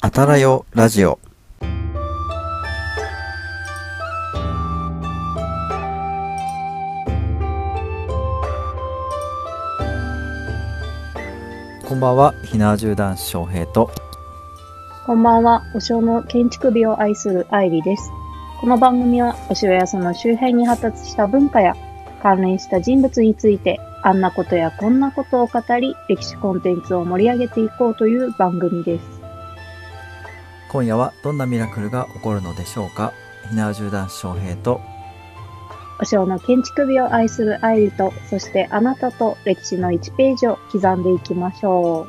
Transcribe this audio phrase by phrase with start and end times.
[0.00, 1.18] あたらよラジオ。
[11.88, 13.90] こんばんは、ひなわじゅう男子翔平と、
[15.04, 18.12] こんばんは、お塩の建築美を愛する愛理です。
[18.60, 21.74] この番組は、お塩やその周辺に発達した文化や
[22.22, 29.17] 関連した人物について、あんなことやこんなことを語り、歴史コンテンツを盛り上げていこうという番組です。
[30.70, 33.12] 今夜はどんなミラクルが起こるのでしょうか？
[33.48, 34.80] ひなわじゅう男子翔平と、
[36.00, 42.08] お塩の建築美を愛する愛理と、そしてあなたと歴史の1ページを刻んでいきましょう。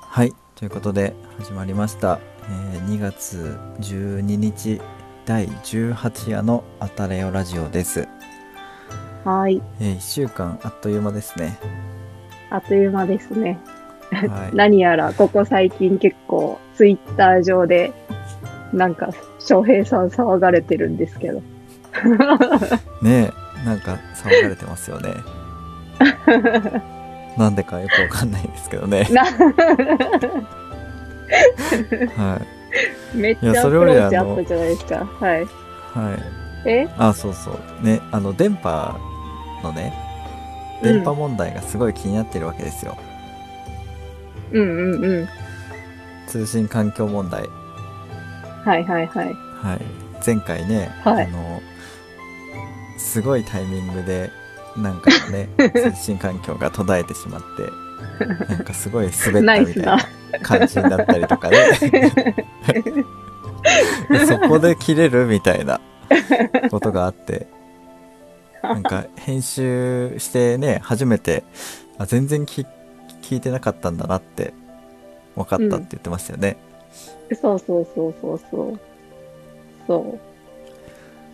[0.00, 2.20] はい、ということで始まりました。
[2.48, 4.80] えー2月12日
[5.24, 8.06] 第18夜のあたらよラジオです。
[9.24, 9.60] はい。
[9.80, 11.58] え1週間あっという間ですね。
[12.50, 13.58] あっという間ですね。
[14.12, 14.56] はい。
[14.56, 17.92] 何やら、ここ最近結構、ツイッター上で、
[18.72, 21.42] なんか、翔平さん騒がれてるんですけど。
[23.02, 23.30] ね
[23.64, 25.14] え、なんか騒がれてますよね。
[27.38, 29.08] なんでかよくわかんないですけどね。
[29.10, 29.30] なは
[33.14, 35.06] めっちゃアプローチあったじゃないですか。
[35.20, 35.42] はい。
[35.42, 35.44] い。
[35.44, 35.48] はい。
[36.66, 36.88] え？
[36.98, 37.84] あ、そうそう。
[37.84, 38.98] ね、あの、電波
[39.62, 39.92] のね、
[40.82, 42.96] 電波問題がすごい気になってるわけですよ。
[43.08, 43.13] うん
[44.52, 45.28] うんうん。
[46.26, 47.48] 通信環境問題。
[48.64, 49.34] はいはいはい。
[49.62, 49.80] はい。
[50.24, 51.60] 前回ね、はいあの、
[52.98, 54.30] すごいタイミングで、
[54.76, 55.48] なんかね、
[55.94, 59.98] 通信環境が途絶えてしまって、なんかすごい滑ったみたいな
[60.42, 61.58] 感じになったりとかね。
[64.26, 65.80] そこで切れるみたいな
[66.70, 67.46] ことがあって、
[68.62, 71.44] なんか編集してね、初めて、
[71.98, 72.66] あ全然き
[73.24, 74.52] 聞いてなかったんだなって
[75.34, 76.56] 分かったって言ってましたよね。
[77.40, 78.80] そうそうそうそうそう。
[79.86, 80.20] そう。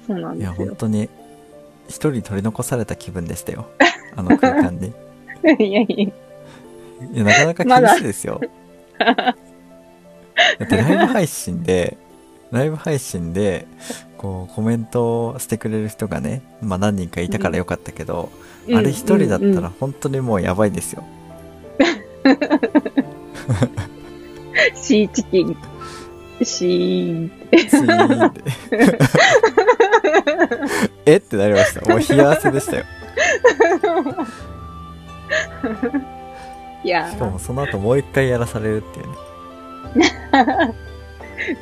[0.06, 0.66] そうなんいや、ですよ。
[0.68, 1.08] 本当に、
[1.89, 3.67] 一人取り残された気分でしたよ。
[4.17, 4.92] あの空間に。
[5.58, 5.95] いやいや。
[5.95, 6.12] い
[7.18, 8.40] や、なかなか厳しいですよ。
[8.98, 9.34] だ
[10.64, 11.96] ってライブ配信で、
[12.50, 13.67] ライブ配信で、
[14.17, 18.30] こう、コメントをしてくれる人がね、まあ何人かいたからよかったけど、
[18.73, 21.05] あれ一人だったうんうんら本当にもうやばいですよ。
[24.74, 25.56] シーチキン。
[26.42, 27.30] シーン。
[27.68, 28.42] シーンって。
[31.06, 31.80] えってなりました。
[31.89, 32.84] もう冷や汗でしたよ。
[36.83, 39.06] いやしかもその後もう一回やらされるっていう
[39.98, 40.11] ね。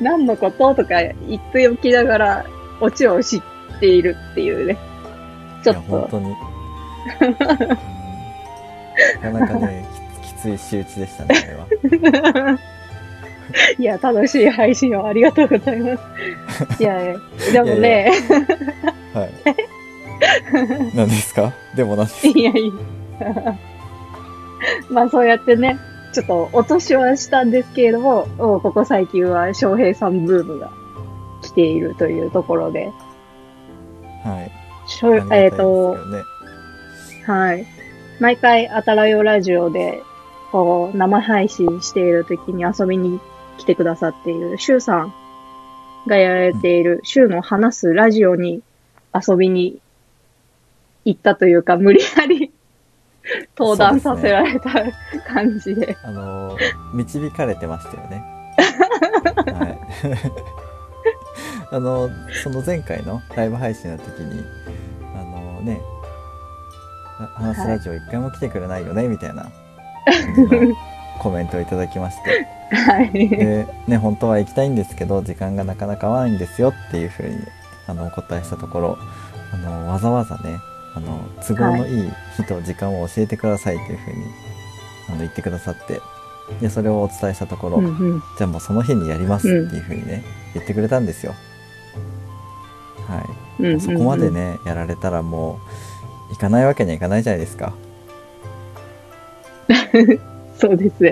[0.01, 2.45] 何のこととか言っておきながら、
[2.81, 3.41] オチを知っ
[3.79, 4.77] ているっていうね。
[5.63, 6.37] ちょっいや、本と、当に。
[7.21, 7.29] うん
[9.21, 9.85] なかなかね、
[10.41, 12.59] つい仕打ちでしたね、あれは。
[13.79, 16.83] いや、楽しい配信をありがとうございます。
[16.83, 17.15] いやいや、
[17.53, 18.11] でもね、
[19.13, 19.29] はい。
[20.95, 21.51] 何ですか？
[21.75, 22.67] でも何ですいやい
[23.19, 23.55] や。
[24.89, 25.77] まあそうやってね、
[26.13, 30.69] ちょっと落としはしたんですけれども、もうここ最近は翔平さんブームが
[31.41, 32.91] 来ているというところで、
[34.23, 34.51] はい。
[34.87, 36.23] しょえっ、と、けどね
[37.25, 37.65] はい。
[38.19, 40.01] 毎回、あたらよラジオで、
[40.51, 43.19] こう、生配信している時に遊びに
[43.57, 45.13] 来てくださっている、シュウさん
[46.07, 48.61] がやられている、シュウの話すラジオに
[49.13, 49.79] 遊びに
[51.05, 52.51] 行ったというか、無理やり
[53.57, 54.69] 登壇させられた
[55.27, 55.97] 感じで。
[56.03, 56.59] あのー
[56.93, 58.23] 導かれてましたよね。
[59.53, 59.79] はい。
[61.71, 64.43] あのーその前回のライブ配信の時に、
[65.15, 65.81] あのーね、
[67.19, 69.51] な話すラジオ一回も来てくれないよね、みたいな
[71.19, 72.47] コメントをいただきまして。
[72.71, 73.29] はい。
[73.29, 77.35] で、ね、本当は行きたいんですけど、時間がなかなか合わないんですよっていうふうに、
[77.87, 78.97] あの、お答えしたところ、
[79.53, 80.59] あの、わざわざね、
[80.95, 84.25] あの、都合のいい日と時間を教えてくださいというふうに、
[85.09, 85.99] あの、言ってくださって、
[86.61, 88.23] で、それをお伝えしたところ、うんうん。
[88.37, 90.23] じゃあもうその日にやりますっていうふうにね、
[90.53, 91.33] 言ってくれたんですよ。
[93.07, 93.61] はい。
[93.61, 94.29] うんうんうんそこまで。
[94.29, 95.59] ね、やられたらも
[96.29, 97.73] う、行かないわけにはいかないじゃないですか。
[100.57, 101.03] そうです。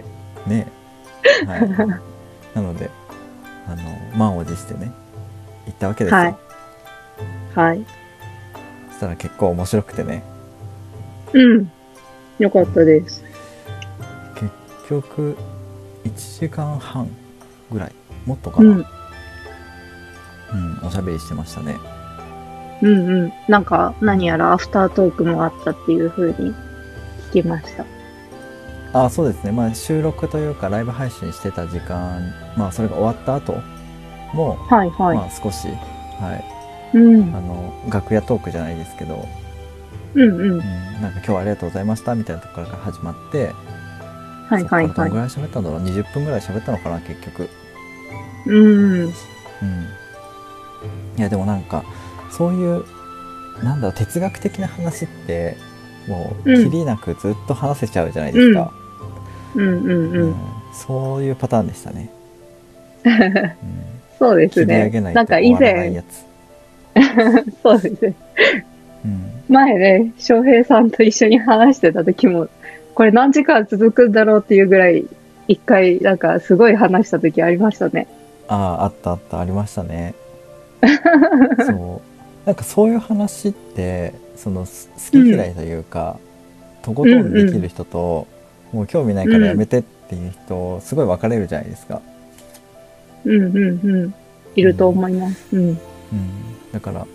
[0.47, 0.67] ね。
[1.45, 1.69] はい。
[2.55, 2.89] なので、
[3.67, 4.91] あの、満を持してね、
[5.65, 6.19] 行ったわけですよ。
[6.19, 6.35] はい
[7.57, 7.83] はい。
[8.89, 10.23] そしたら結構面白くてね、
[11.33, 11.71] うん。
[12.37, 13.23] よかったです。
[14.35, 14.51] 結
[14.87, 15.35] 局、
[16.03, 17.09] 1時間半
[17.71, 17.91] ぐらい、
[18.25, 18.77] もっとかな、うん。
[18.77, 18.85] うん、
[20.87, 21.77] おしゃべりしてましたね。
[22.83, 23.33] うんうん。
[23.47, 26.53] なんか、何やらアフタートークもあったっていう風に
[27.31, 27.85] 聞きました。
[29.05, 33.61] あそうですねまあ収録というかライブ配信してた時間まあそれが終わった後
[34.33, 35.17] も、はいはい。
[35.17, 36.35] まあ少しは
[36.93, 37.41] いうんあ。
[37.41, 39.25] の楽屋トークじゃないですけど、
[40.15, 40.57] うんうんうん。、
[41.01, 43.51] なんか今日はありがとうございましたみたいなところから始まって
[44.49, 45.17] はいはいはいどのぐ。
[45.17, 47.49] らい喋ったんだろう？20分ぐらい喋ったのかな結局
[48.47, 49.01] うん。
[49.03, 49.13] うん
[51.17, 51.83] いやでもなんか
[52.29, 52.85] そういう
[53.63, 55.57] なんだろう哲学的な話って
[56.07, 58.86] もううんきりなくずっと話せちゃうじゃないですか、うん
[59.55, 60.35] うんううんん。
[60.73, 62.09] そういうパターンでしたね、
[63.05, 63.53] うん、
[64.19, 64.89] そうですね。
[65.13, 66.03] なんか以前
[67.63, 68.13] そうですね。
[69.05, 72.47] うん、前ね、翔平さんと一緒に話してた時も、
[72.93, 75.05] これ何時間続くんだろうっていうぐらい、
[75.47, 78.07] 一回、なんかすごい話した時ありましたね。
[78.47, 80.15] あああったあったありましたね
[81.65, 86.17] そうなんかそういう話ってそのす好き嫌いというか、
[86.81, 88.27] とことんできる人と、
[88.71, 92.01] もう興味ないからやめてっていう人、すごい分かれるじゃないですか、
[93.25, 94.13] うんうんうん。
[94.55, 95.55] いると思います。
[95.55, 95.69] うん。
[95.69, 95.77] うん、
[96.71, 97.05] だから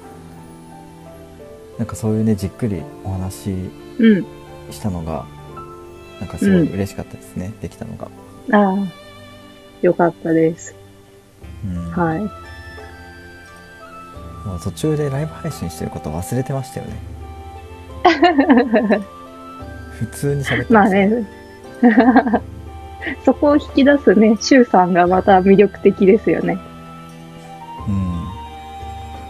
[1.78, 3.32] なんかそういうねじっくりお話
[4.70, 5.26] したのが
[6.20, 8.08] なんかすごい嬉しかったですね、できたのが、
[8.52, 9.02] ああ。
[9.82, 10.76] よかったです。
[11.64, 12.42] うんはい。
[14.46, 17.00] もう途中でライブ配信してること忘れてましたよね
[19.98, 21.41] 普通に喋ってましたまあね。
[23.24, 26.56] そこを引き出すね、シュウさんがまた魅力的ですよね。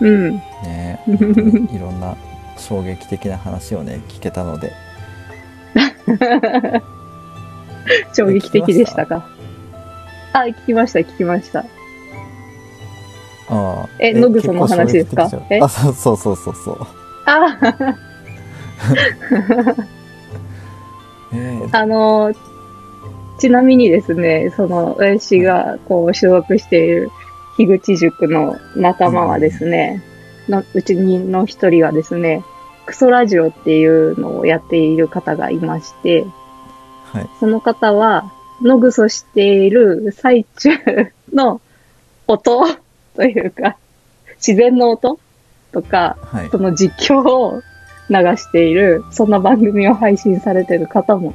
[0.01, 0.09] うん。
[0.09, 0.35] うん。
[0.63, 1.01] ね。
[1.73, 2.15] いろんな
[2.59, 4.73] 衝撃的な話をね聞けたので。
[8.15, 9.25] 衝撃的でしたか？
[10.35, 11.61] あ、聞きました、聞きました。
[11.61, 11.65] あ
[13.51, 13.89] あ。
[13.99, 15.25] え野草の話ですか？
[15.25, 16.87] 結構衝撃的じゃんあそうそうそうそう。
[17.27, 17.59] あ、
[18.95, 18.99] え
[19.79, 20.02] え
[21.73, 22.35] あの、
[23.39, 27.11] ちなみにですね、その、私がこう所属している
[27.57, 30.03] 樋口塾の仲間はですね、
[30.49, 32.45] のうちにの一人がですね、
[32.87, 36.27] クソラジオっていうのをやっている方がいまして、
[37.05, 37.31] はい。
[37.41, 40.71] その方は、のぐそしている最中
[41.33, 41.61] の
[42.27, 42.65] 音
[43.17, 43.77] というか、
[44.37, 45.19] 自然の音
[45.73, 46.49] とか、はい。
[46.51, 47.63] その実況を
[48.13, 51.33] 流している、そんな番組を配信されている方も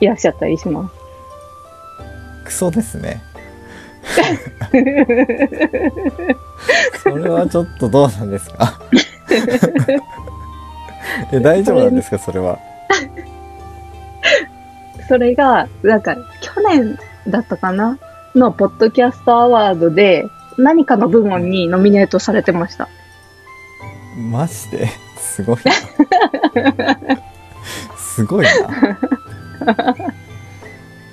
[0.00, 0.94] いらっしゃったりします。
[2.44, 3.22] クソですね。
[7.02, 8.80] それはちょっとどうなんですか？
[11.32, 12.18] え大丈夫なんですか？
[12.18, 12.58] それは。
[15.08, 16.98] それが、なんか、去年
[17.28, 17.98] だったかな？
[18.34, 20.24] の、ポッドキャストアワードで、
[20.56, 22.88] 何かの部門にノミネートされてました。
[24.30, 24.88] マジで？
[25.20, 25.72] すごいな。
[27.96, 28.50] すごいな。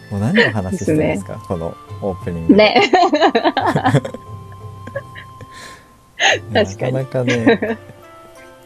[0.10, 1.34] もう何を話してるんですか？
[1.48, 2.56] このオープニング。
[2.56, 2.82] ね。
[6.54, 6.94] 確かに。
[6.94, 7.78] なかなかね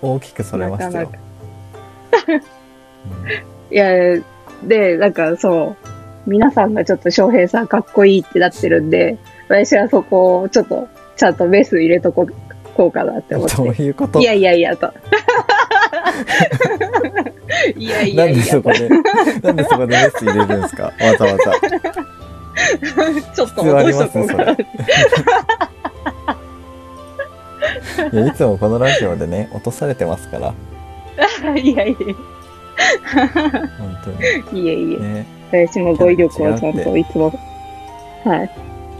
[0.02, 1.12] 大きくそれましたよ。
[1.12, 2.46] なか
[3.72, 4.20] いや、
[4.64, 5.76] で、なんかそ
[6.26, 9.18] う、皆さんがちょっと翔平さんかっこいいってなってるんで、
[9.48, 12.34] 私はそこをちょっと、ちゃんとベース入れとここ
[12.88, 13.84] うかなってうんどう思って。
[13.84, 14.20] いうこと？
[14.20, 14.92] いやいやいやと。
[17.78, 20.84] いやいなんでやいやそこでなんでそこでメス入れるんですか？
[20.84, 21.38] わざわざ
[23.36, 24.52] ちょっと落としとこうかな。
[28.12, 30.54] いやいつもこのラジオでね落とされてますから
[31.56, 32.06] いやい本
[34.04, 34.86] 当や、いえいえ。
[34.98, 37.26] にね私も語彙力をちゃんといつも、
[38.24, 38.50] はい。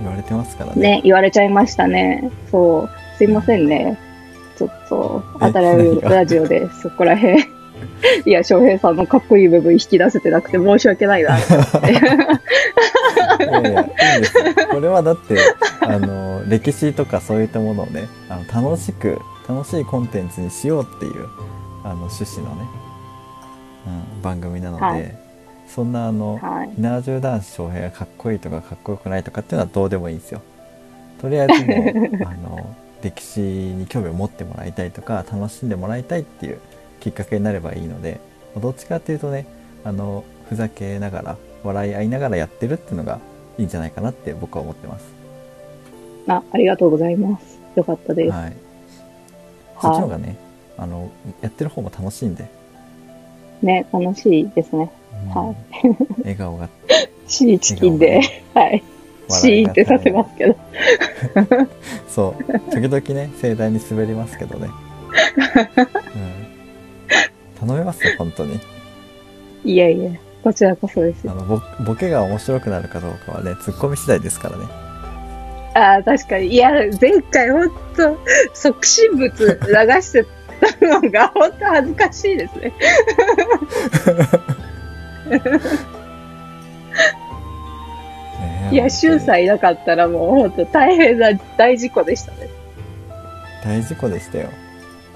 [0.02, 2.30] 言われてますからねね、言われちゃいましたね。
[2.52, 2.90] そう。
[3.22, 4.00] すいませんね。
[4.58, 6.10] ちょっと、え当たら何が？
[6.10, 7.38] ラジオでそこらへん。
[8.26, 11.92] いや、翔平さんのかっこいい部分引き出せてなくて申し訳ないなって思って。
[13.46, 15.38] いやいやいいんですよこれはだって
[15.82, 21.28] あの歴史とかそういったものをねあの楽しく楽しいコンテンツにしようっていう
[21.84, 22.62] あの趣旨のね、
[24.16, 25.16] うん、番組なので、はい
[25.68, 26.72] そんなあのはい。
[26.76, 30.42] ひなわじゅう男子翔平がかっこいいとかかっこよくないとかっていうのはどうでもいいんですよ。
[31.22, 36.60] とりあえずもう あの歴史に興味を持ってもらいたいとか楽しんでもらいたいっていう
[37.00, 38.20] きっかけになればいいので
[38.60, 39.48] どっちかっていうとね
[39.84, 43.20] あのふざけながら笑い合いながらやってるっていうのが
[43.58, 45.06] いいんじゃないかなって僕は思ってます。
[46.28, 47.60] あ、ありがとうございます。
[47.76, 48.32] よかったです。
[48.32, 48.54] はい。
[49.82, 50.38] そっちの方はがね
[50.78, 52.48] あのやってる方も楽しいんで、
[53.64, 53.66] い。
[53.66, 54.92] ね、楽しいですね。
[55.26, 55.56] うんはい
[56.20, 56.70] 笑顔が
[57.28, 58.22] シーチキンで、
[58.54, 58.84] はい。
[59.32, 60.56] シーンってさせますけど。
[62.08, 64.70] そう時々ね盛大に滑りますけどね、
[67.58, 68.60] うん、頼みますよ本当に
[69.64, 70.12] いやいや、
[70.44, 71.34] こちらこそですあ。
[71.34, 74.66] のボボケが面白くなるかどうかはねツッコミ次第ですからね
[75.74, 76.48] ああ、確かに。
[76.48, 78.18] いや、前回ほんと、
[78.54, 80.26] 即身仏流して
[80.80, 82.74] たのがほんと恥ずかしいですね。
[88.42, 88.70] ね。
[88.72, 92.50] いや、シュウさんんいなかったらもうほんと大変な大事故でしたね。
[93.64, 94.50] 大事故でしたよ。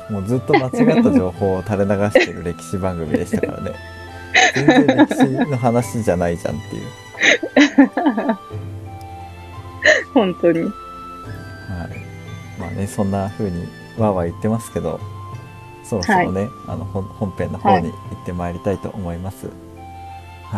[0.10, 3.72] もうずっと間違った情報を垂れ流してる歴史番組でしたからね。
[4.54, 6.84] 全然歴史の話じゃないじゃんっていう。
[10.14, 10.60] 本当に。
[10.62, 10.72] はい。
[12.60, 13.62] まあねそんな風に
[13.98, 15.00] わーわー言ってますけど
[15.84, 19.48] そろそろね、あの本本編の方に行ってまいりたいと思います。
[19.48, 19.56] はい、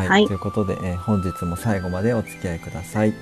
[0.06, 3.14] はいということで、えー本日も最後までお付き合いください。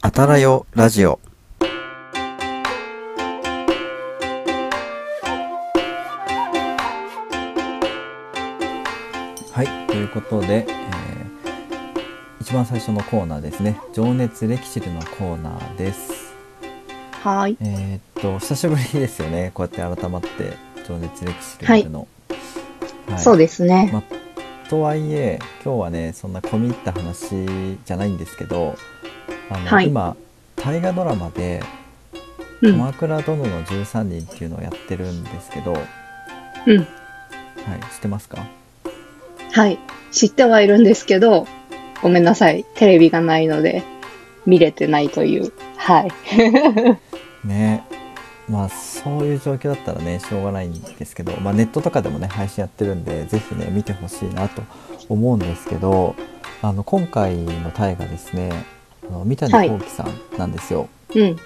[0.00, 1.20] あたらよラジオ
[9.52, 10.84] はい、ということで、えー
[12.40, 13.80] 一番最初のコーナーですね。
[13.92, 16.33] 情熱歴史のコーナーです。
[17.24, 17.56] はい。
[17.62, 19.50] えーっと、久しぶりですよね。
[19.54, 20.28] こうやって改まって、
[20.86, 22.00] 情熱歴史で見るの。
[22.00, 22.08] はい
[23.18, 23.90] そうですね。
[23.92, 24.02] ま
[24.68, 27.46] とはいえ、今日はね、そんな込み入った話
[27.84, 28.76] じゃないんですけど、
[29.50, 30.16] あの、はい今、
[30.56, 31.62] 大河ドラマで、
[32.60, 32.72] うん。
[32.72, 35.82] 鎌倉殿の13人っていうのをやってるんですけど、はい、
[36.66, 36.84] うん。
[36.84, 36.88] 知っ
[38.02, 38.46] てますか？
[39.52, 39.78] はい。
[40.12, 41.46] 知ってはいるんですけど、
[42.02, 42.66] ごめんなさい。
[42.74, 43.82] テレビがないので、
[44.44, 45.52] 見れてないという。
[45.76, 46.10] はい。
[47.44, 47.84] ね
[48.48, 54.62] まあそういう状況だったらねしょうがないんですけど、まあ、ネットとかでもね配信やってるんでぜひね見てほしいなと
[55.08, 56.14] 思うんですけど
[56.62, 58.66] あの今回の大河ですね
[59.08, 61.36] あの三谷幸喜さんなんですよ、うん。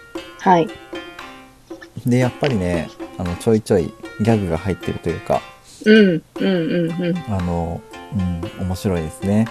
[0.40, 0.68] はい。
[2.06, 2.88] でやっぱりね
[3.18, 5.42] あのちょいちょいギャグが入ってるというか
[5.84, 6.08] うん。
[6.08, 6.22] うん。
[6.40, 7.02] うん。
[7.02, 7.18] うん。
[7.28, 7.80] あの、
[8.12, 9.46] うん、面白いですね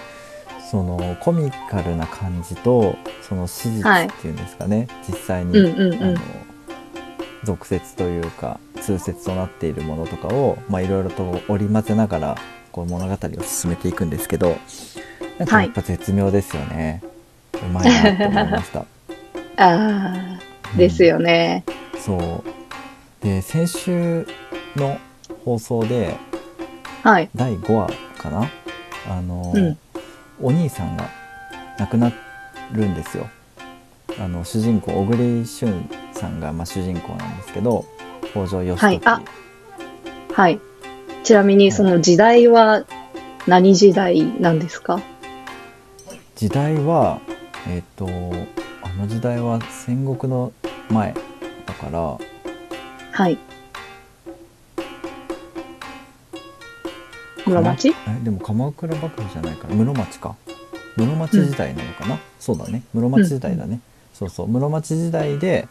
[0.69, 5.79] そのコミカルな感じとその史実はいっていうんですかね、実際に、うん。
[5.79, 5.93] うん。
[5.93, 6.19] うんあの。
[7.43, 12.38] 俗説というか通説となっているものとかをまあいろいろと織り交ぜながら
[12.71, 14.57] こう物語を進めていくんですけど
[15.38, 17.01] なんかやっぱ絶妙ですよね、
[17.53, 18.79] うまいなって思いました、
[19.57, 20.39] ああ、
[20.77, 21.63] ですよね。
[21.67, 24.27] うんそうで先週
[24.75, 24.97] の
[25.43, 26.15] 放送で
[27.03, 27.29] はい。
[27.36, 28.50] 第5話かな？
[29.09, 29.77] あの、うん
[30.41, 31.10] お兄さんが
[31.79, 32.12] 亡くな
[32.72, 33.27] るんですよ。
[34.20, 37.86] あの主人公小栗旬さんがまあ主人公なんですけど
[38.32, 39.01] 北条義時、はい。
[39.06, 39.22] あ
[40.34, 40.60] はい。
[41.24, 42.86] ちなみに、その時代は
[43.48, 45.01] 何時代なんですか？
[46.36, 47.20] 時代は
[47.67, 48.08] えっ、と
[48.84, 50.51] あの時代は戦国の
[50.89, 51.13] 前
[51.65, 52.17] だから
[53.12, 53.38] はい。
[57.47, 57.89] 室町？
[57.89, 60.35] えでも鎌倉幕府じゃないから室町か。
[60.97, 62.81] 室町時代なのかな、そうだね。
[62.93, 63.79] 室町時代だね、
[64.13, 64.47] そうそう。
[64.47, 65.67] 室町時代で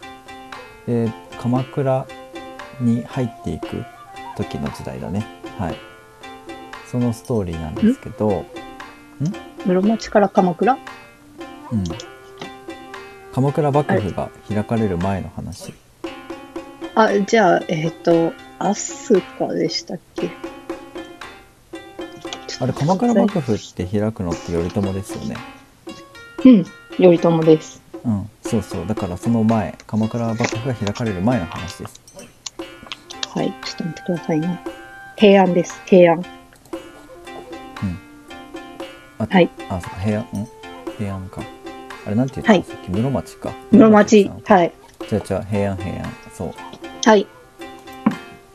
[0.86, 2.06] で鎌倉
[2.80, 3.84] に入っていく
[4.36, 5.26] 時の時代だね。
[5.58, 5.76] はい。
[6.90, 8.44] そのストーリーなんですけど。
[9.66, 10.78] 室町から鎌倉？
[11.72, 11.84] うん。
[13.34, 15.74] 鎌倉幕府が開かれる前の話。
[16.94, 20.30] あ、じゃあ、えっ、と、飛鳥でしたっけ？
[22.60, 25.36] あれ鎌倉幕府って開くのって頼朝ですよね
[26.44, 26.64] うん。
[26.96, 27.82] 頼朝です。
[28.04, 32.00] うんそうそうだからその前鎌倉幕府が開かれる前の話です
[33.34, 33.52] はい。
[33.64, 34.60] ちょっと待ってくださいね。
[35.16, 35.80] 平安です。
[35.86, 36.24] 平安。
[39.18, 39.50] あはい。
[39.70, 40.48] あそうか平安ん？
[40.98, 41.42] 平安か
[42.06, 44.20] あれなんて言ったはいのさっき室町か室町。
[44.22, 44.72] いはい。
[45.08, 46.54] じゃあじゃあ平安平安そう
[47.04, 47.26] はい。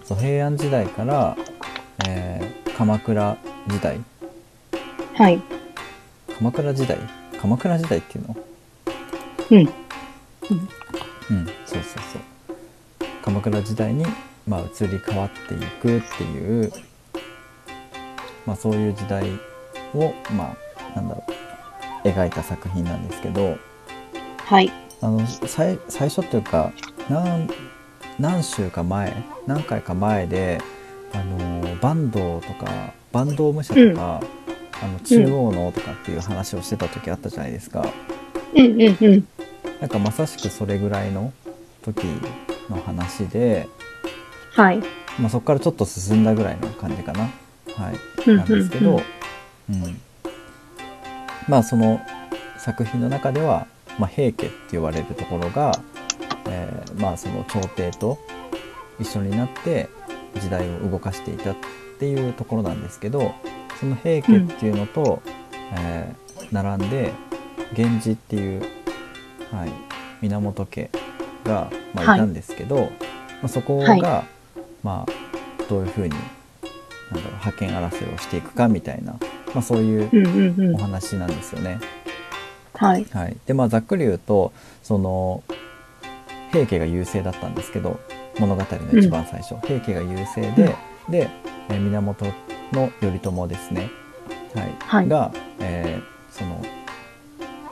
[0.05, 1.35] そう平安時代から、
[2.07, 3.99] えー鎌倉時代？
[5.13, 5.39] はい。
[6.35, 6.97] 鎌倉時代？
[7.39, 8.35] 鎌倉時代っていうの？
[9.51, 9.59] うん。
[9.59, 9.69] うん
[11.67, 14.03] そうそうそう鎌倉時代に、
[14.47, 16.73] まあ、移り変わっていくっていう、
[18.47, 19.29] まあ、そういう時代
[19.93, 20.55] をま
[20.95, 21.23] あなんだろ
[22.03, 23.59] う描いた作品なんですけど
[24.45, 24.71] はい。
[25.01, 26.71] あの最最初というか
[27.11, 27.47] 何
[28.17, 30.59] 何週か前何回か前で
[31.13, 34.21] あの坂東とか坂東武者とか、
[34.81, 37.85] あの中央のとかっていう話をしてた時あったじゃないですか。
[38.55, 39.27] うんうんうん。
[39.79, 41.33] なんかまさしくそれぐらいの
[41.81, 42.03] 時
[42.69, 43.67] の話で、
[44.53, 44.79] はい。
[45.19, 47.29] まあ、そこからちょっと進んだぐらいの感じかな。
[47.75, 49.01] はい、うんなんですけど、う
[49.69, 50.01] うんん
[51.47, 51.99] まあその
[52.57, 55.81] 作品の中では、まあ、平家って言われるところがあ
[56.47, 58.19] えーまあその朝廷と
[58.99, 59.89] 一緒になって
[60.35, 61.55] 時代を動かしていたっ
[61.99, 63.33] ていうところなんですけど
[63.79, 65.21] その平家っていうのと、
[65.73, 66.21] えー
[66.51, 67.13] 並んで
[67.77, 68.61] 源氏っていう、
[69.51, 69.71] はい、
[70.21, 70.89] 源家
[71.45, 72.89] が、まあ、いはいたんですけど、ま
[73.43, 74.01] あ、そこが、はい
[74.83, 76.09] まあ、どういうふうに
[77.11, 80.77] なんだろう覇権争いをしていくかみたいな、まあ、そういううんうんうんお。
[80.77, 81.79] 話なんですよね。
[82.75, 83.05] はい。
[83.11, 85.43] はい、でまあざっくり言うとその
[86.51, 87.99] 平家が優勢だったんですけど
[88.41, 90.75] 物語の一番最初、平家が優勢で、
[91.09, 91.29] で、
[91.69, 92.25] えー源
[92.73, 93.89] の頼朝ですね、
[94.55, 94.75] はい。
[94.79, 95.07] はい。
[95.07, 96.63] が、えーその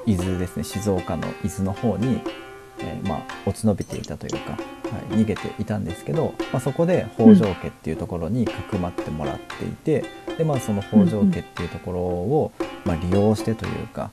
[0.05, 0.63] 伊豆ですね。
[0.63, 2.19] 静岡の伊豆の方に、
[2.79, 4.57] えーまあ、落ち延びていたというか、は
[5.11, 10.05] い、逃げていたんですけど、まあ、そこで北条家っていうところにかくまってもらっていて、
[10.37, 12.51] でまあその北条家っていうところを、
[12.85, 14.11] まあ、利用してというか、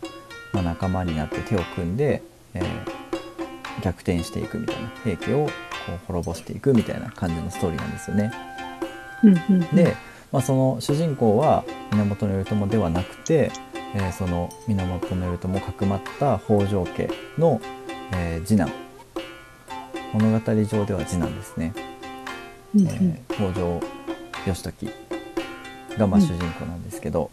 [0.52, 2.22] まあ、仲間になって手を組んで、
[2.54, 2.64] えー
[3.82, 5.50] 逆転していくみたいな平家を
[5.86, 8.32] こう滅ぼしていくみたいな感じのストーリーなんですよね。
[9.22, 9.76] うんうんうん。
[9.76, 9.96] で、
[10.32, 13.50] まあ、その主人公は源頼朝ではなくて、
[13.94, 17.60] えーその源頼朝をかくまった北条家の、
[18.12, 18.70] えー次男
[20.12, 21.72] 物語上では次男ですね、
[22.74, 23.80] うんうんえー北条
[24.46, 24.90] 義時
[25.96, 27.30] がまあうん主人公なんですけど、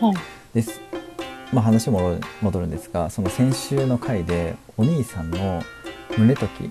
[0.00, 0.14] はい。
[0.52, 0.80] です、
[1.52, 5.62] まあ、話戻る戻るんですがその先週の回でお兄さんの
[6.16, 6.70] 宗時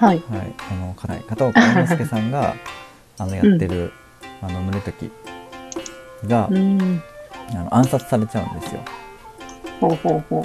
[0.00, 0.22] はい。
[0.30, 2.54] はい、あの、はい、片岡愛之助さんが
[3.18, 3.92] あのやってる、
[4.40, 5.12] あの宗時
[6.26, 7.02] が、うん。
[7.50, 8.80] あの暗殺されちゃうんですよ。
[9.78, 10.44] ほうほうほう。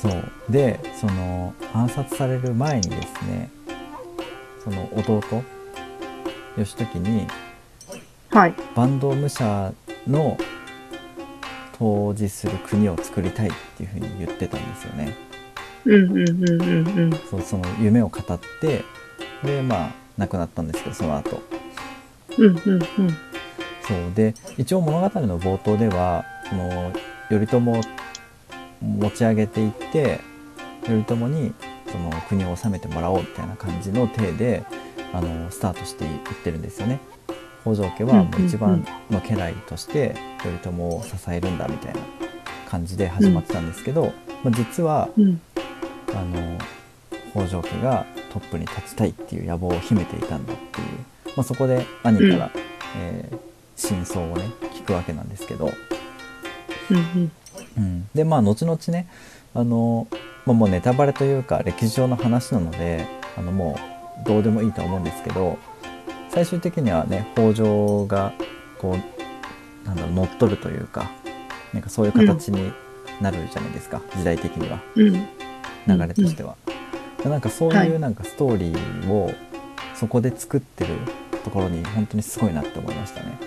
[0.00, 3.50] そうでその暗殺される前にですね
[4.62, 5.42] その弟
[6.56, 7.26] 義時に
[8.30, 8.54] はい。
[8.74, 9.72] 坂東武者
[10.06, 10.38] の
[11.74, 15.27] 統治する国を作りたいっていうふうに言ってたんですよね。
[17.30, 18.84] そうその夢を語って
[19.44, 21.42] でまあ亡くなったんですけどその後
[22.36, 22.80] うんうんうん。
[23.82, 26.92] そうで一応物語の冒頭ではその
[27.28, 27.60] 頼朝を
[28.80, 30.20] 持ち上げていって
[30.84, 31.52] 頼朝に
[31.90, 34.64] その国を治めてもらおうみたいな感じの体で
[35.12, 37.00] あのスタートしていってるんですよね。
[37.62, 42.00] 北条家はもう一番の家来として頼朝を支えるんだみたいな
[42.68, 44.12] 感じで始まってたんですけど、
[44.44, 45.40] まあ、実はうん。
[46.14, 46.58] あの
[47.32, 52.60] 北条家がトップに立ちたいっていう野望を秘めていたんだっていう、まあ、そこで兄から、うん
[53.00, 53.38] えー
[53.78, 55.70] 真相をね聞くわけなんですけど、
[56.90, 57.32] うんうん。
[57.76, 59.08] うん、でまあ後々ね
[59.54, 60.08] あの、
[60.44, 63.78] まあ、もうネタバレというか歴史上の話なのであのも
[64.20, 65.58] うどうでもいいとは思うんですけど
[66.28, 68.32] 最終的にはね北条が
[68.78, 71.08] こうなんだろう乗っ取るというか
[71.72, 72.72] なんかそういう形に
[73.20, 74.80] なるじゃないですか、時代的には。
[74.96, 75.28] うん。
[75.88, 76.56] 流れとしては、
[77.24, 79.32] なんかそういうなんかストーリーを
[79.94, 80.94] そこで作ってる
[81.42, 83.38] ところに本当にすごいなって思いましたね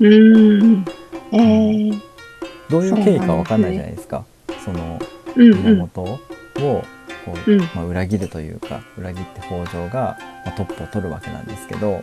[0.00, 0.84] うーん。
[1.32, 2.00] えー。
[2.68, 4.24] どういう経緯かわかんないじゃないですか
[4.64, 4.98] その
[5.36, 5.64] うんうん。
[5.64, 6.18] 源を
[6.54, 6.82] こ
[7.46, 12.02] う、うんまあ、裏切るというか裏切って北条が、まあ、トップを取るわけなんですけど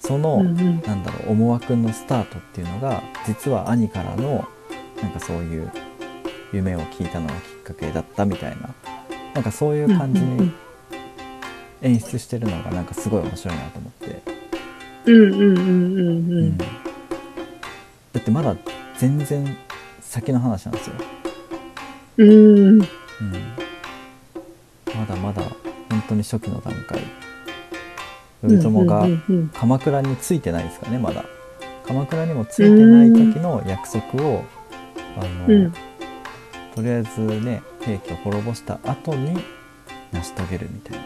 [0.00, 0.82] その、うんうん。
[0.82, 4.46] なんだろう思惑のスタートっていうのが実は兄からの
[5.02, 5.70] なんかそういう
[6.52, 8.72] 夢を聞いたのがきっかけだったみたいな。
[9.34, 10.52] なんかそういう感じに
[11.82, 14.22] 演出してるのがなんかすごい面白いなと思って、
[15.06, 16.58] うんうんうんうんうん。
[16.58, 16.64] だ
[18.18, 18.56] ってまだ
[18.96, 19.56] 全然
[20.00, 20.96] 先の話なんですよ、
[22.18, 22.28] うん。
[22.28, 22.32] う
[22.76, 22.86] ん、ま
[25.06, 25.42] だまだ
[25.90, 27.00] 本当に初期の段階。
[28.42, 29.06] 頼朝が
[29.54, 31.24] 鎌倉についてないですかねまだ。
[31.86, 34.44] 鎌倉にもついてない時の約束を
[35.18, 35.74] あの、うん
[36.76, 39.42] とりあえずね平家を滅ぼした後に
[40.12, 41.04] 成し遂げるみたいな。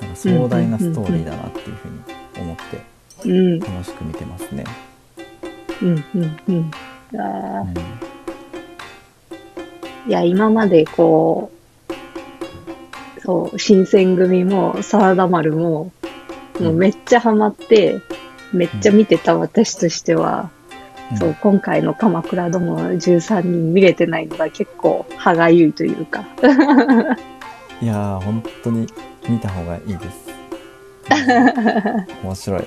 [0.00, 2.00] なんか壮大なストーリーだなっていうふうに
[2.40, 3.60] 思ってうん。
[3.60, 4.64] 楽しく見てますね。
[5.80, 6.70] うんうんうん。
[7.20, 7.74] あうん。
[7.74, 7.80] ー
[10.08, 11.52] いや、今までこ
[13.16, 15.92] う、そう、新選組も、サラダ丸も、
[16.58, 18.00] もうめっちゃハマって、
[18.52, 20.61] めっちゃ見てた私としては、うん
[21.16, 26.24] そう、今回の鎌倉殿の13人見れてないのが結構歯がゆいというか。
[27.80, 28.86] いやー本当に
[29.28, 30.28] 見た方がいいです。
[30.28, 30.32] うん
[32.24, 32.60] 面白い。
[32.60, 32.66] で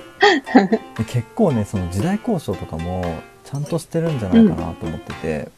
[1.08, 3.02] 結構ねその時代交渉とかも
[3.44, 5.48] ちゃんとしてるんじゃないかなと思ってて、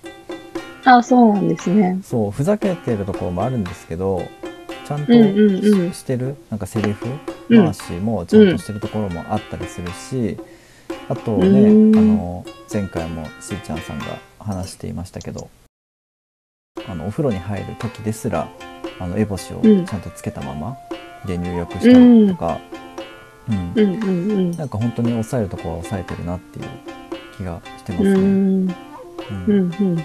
[0.84, 1.98] あ、そうなんですね。
[2.02, 4.22] そうふざけてるところもあるんですけど
[4.86, 5.38] ちゃんとうんうん
[5.84, 6.36] うんししてる？
[6.50, 7.06] なんかセリフ？
[7.50, 10.38] うん回しもちゃんとしてるところもあったりするし、
[11.08, 14.04] あとね、うんあの前回もしーちゃんさんが
[14.38, 15.48] 話していましたけど
[16.86, 18.48] あのお風呂に入る時ですら
[19.00, 20.76] あの烏帽子をうんちゃんとつけたまま
[21.26, 22.60] で入浴したりとか、
[23.48, 24.50] うんうんうんうん。
[24.52, 26.66] なんか本当に抑えるところは抑えてるなっていう
[27.36, 28.18] 気がしてますうね。
[28.18, 28.20] ん。
[28.20, 29.98] うんうんうん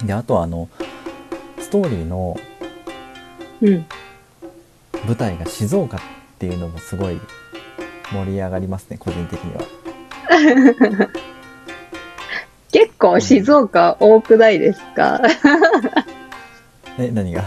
[0.00, 0.06] ん。
[0.06, 0.68] であとはあの
[1.58, 2.36] ストーリーの
[3.60, 3.86] うん。
[5.06, 6.00] 舞台が静岡っ
[6.38, 7.20] ていうのもすごい
[8.12, 9.62] 盛り上がりますね個人的には。
[12.72, 15.20] 結構静岡多くないですか？
[16.98, 17.42] え何が？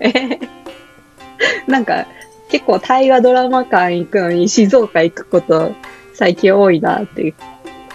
[1.66, 2.06] なんか、
[2.50, 5.72] 結構大河ドラマ館行くのに静岡行くこと
[6.14, 7.34] 最近多いなって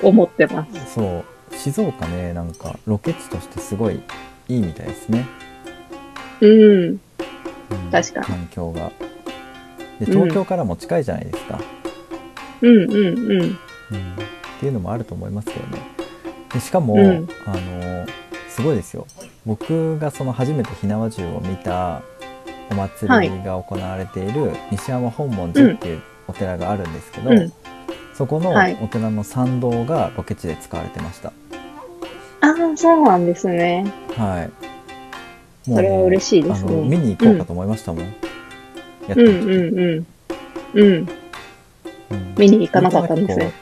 [0.01, 0.95] 思ってます。
[0.95, 4.01] そう静岡ねなんかロケ地としてすごい
[4.47, 5.25] いいみたいですね。
[6.41, 6.97] うん。
[7.71, 8.91] うん確かに環境が。
[9.99, 11.59] でうん東京からも近いじゃないですか。
[12.61, 13.41] うんうんうん。
[13.41, 13.57] うんっ
[14.59, 15.81] ていうのもあると思いますけどね。
[16.53, 18.05] でしかも、うんあの
[18.49, 19.07] すごいですよ
[19.45, 22.01] 僕がその初めて火縄銃を見た
[22.69, 27.53] お祭りが行われている西山本門寺っていうお寺があるんですけど、うん。
[28.13, 31.31] そこのはいお寺の参道がロケ地で使われてました。
[32.41, 33.85] ああ、そうなんですね。
[34.17, 34.70] はい。
[35.67, 38.05] もそれは嬉しいですね見に行こうかと思いましたもん。
[38.05, 38.11] や
[39.11, 40.05] ってうんうんうん。
[40.73, 40.87] うん。
[40.87, 41.07] うん
[42.37, 43.53] 見に行かなかったんですね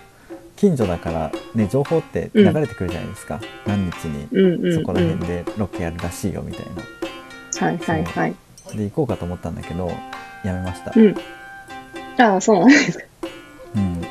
[0.55, 4.75] 近所だからね情報って流れてくるじゃないですか、何日にうんうん、うん。
[4.75, 8.35] そこら辺でロケやるらしいよみたいな、はいはいはい。
[8.75, 9.91] で行こうかと思ったんだけど
[10.43, 11.15] やめました、うん。
[12.21, 13.05] ああ、そうなんですか。
[13.75, 14.01] うん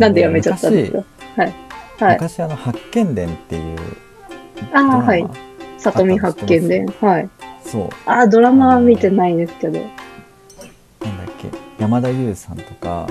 [0.00, 1.04] なんでやめちゃったんですか？
[1.36, 1.54] はい。
[1.94, 2.14] 昔,、はい。
[2.14, 3.78] 昔あの発見伝っていう
[4.72, 5.26] ドラマはい。
[5.92, 6.86] 里見発見伝。
[7.00, 7.28] はい。
[7.64, 9.78] そうああ、ドラマは見てないですけど。
[9.80, 9.82] う
[11.04, 11.50] なんだっけ？
[11.78, 13.06] 山田優さんとか。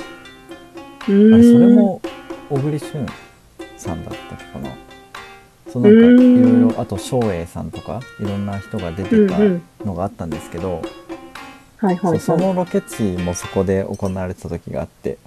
[1.08, 2.02] あれそれも
[2.50, 3.06] 小栗旬
[3.78, 4.72] さんだったかな
[5.72, 9.62] そうなんかいうんろいろあと照英さんとかいろんな人が出うてたんうん。
[9.86, 10.82] のがあったんですけど、
[11.78, 12.42] はいはいそうそはい。
[12.42, 15.20] のロケ地もそこで行われてた時があって、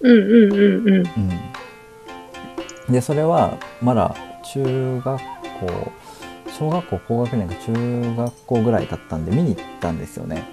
[0.00, 1.06] うんうんうんうん。
[2.88, 4.16] うん、でそれはまだ
[4.54, 5.22] 中学校
[6.58, 10.44] 小学校高学年か中学校ぐらいだったんで見に行ったんですよね。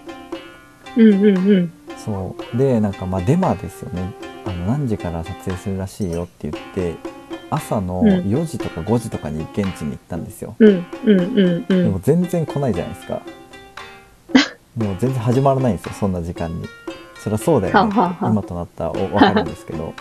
[0.97, 1.71] うんうんうん。
[1.97, 2.57] そう。
[2.57, 4.13] でなんかまあデマですよね。
[4.45, 6.95] あの何時から撮影するらしいよって言って
[7.49, 8.07] 朝のうん。
[8.09, 11.99] 4時とか5時とかに現地に行ったんですよ、うんうんうんうでんも。
[12.03, 13.21] 全然来ないじゃないですか。
[14.75, 16.65] もう全然始まらないんですよそんな時間に。
[17.17, 17.93] そりゃそうだよね。
[18.21, 19.93] 今となったらお分かるんですけど。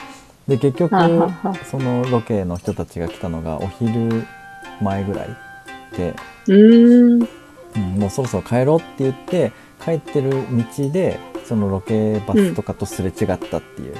[0.49, 0.91] で結局
[1.71, 4.25] そのロケの人たちが来たのがお昼
[4.81, 5.29] 前ぐらい。
[5.29, 5.35] で、
[5.99, 7.29] うーん。
[7.75, 9.53] うん、もうそろそろ帰ろうって言って
[9.83, 13.95] 帰ってる道でそのロケバスとかとすれ違ったっていう,、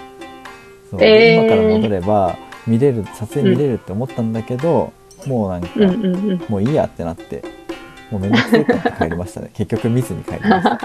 [0.91, 1.47] そうえー。
[1.47, 4.93] 今から戻れば見れる撮影見れるって思ったんだけど、
[5.27, 6.45] もうなんか、うんうんうん。
[6.49, 7.43] もういいやってなって
[8.11, 9.51] もうめんどくせえから帰りましたね。
[9.57, 10.79] 結局見ずに帰りました。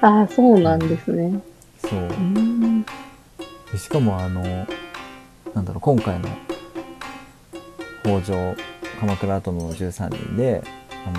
[0.02, 1.40] ああ、そうなんですね。
[1.78, 1.88] そ
[3.74, 3.78] う。
[3.78, 4.42] しかもあの
[5.54, 6.28] なんだろう今回の
[8.02, 8.54] 北条
[8.96, 10.62] 鎌倉殿の13人で
[11.06, 11.10] あ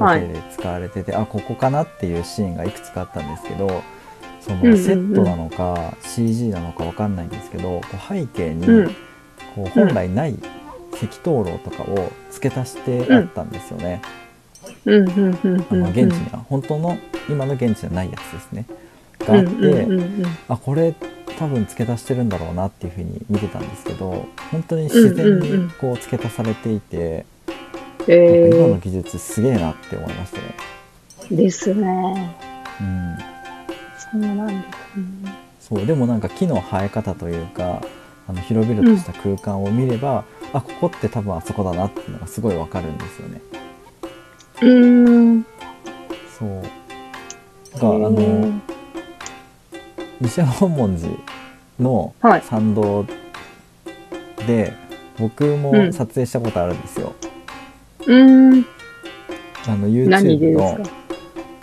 [0.00, 0.22] のはい。
[0.22, 3.82] ロケで使われてて、あここかなっていうシーンがいくつかあったんですけど
[4.40, 8.94] そのセットなのか CG なのかわかんないんですけどこう背景にうん。
[9.54, 10.38] こう本来ない
[10.94, 14.02] 石灯籠とかを付け足してあったんですよね、
[14.64, 15.04] あうん。
[15.04, 15.10] の
[15.90, 18.66] 現地には本当の今の現地じゃないやつですね。
[19.20, 19.86] があって。
[20.48, 20.94] あこれ
[21.38, 27.26] 多分付け足してるんだろうなっていうふうに見てたんですけど本当に自然うんうんうんにこう付け足されていて、
[28.06, 30.44] えなんか今のー、技術すげえなって思いましたね。
[31.30, 32.36] ですね。
[32.80, 33.16] うん、
[33.98, 35.34] そうなんですね。
[35.60, 37.82] そうでもなんか木の生え方というか
[38.28, 43.40] あの広々とした空間を見れば、あここって多分あそこだなっていうのがすごいわかるんですよね。
[44.62, 45.46] うーん。
[46.38, 46.62] そう
[47.78, 48.60] があの
[50.20, 51.12] 西山本門寺
[51.78, 53.04] のはい参道
[54.46, 54.72] で
[55.18, 57.14] 僕も撮影したことあるんですよ。
[58.00, 58.66] うーん。
[59.66, 60.90] あの何 YouTube のす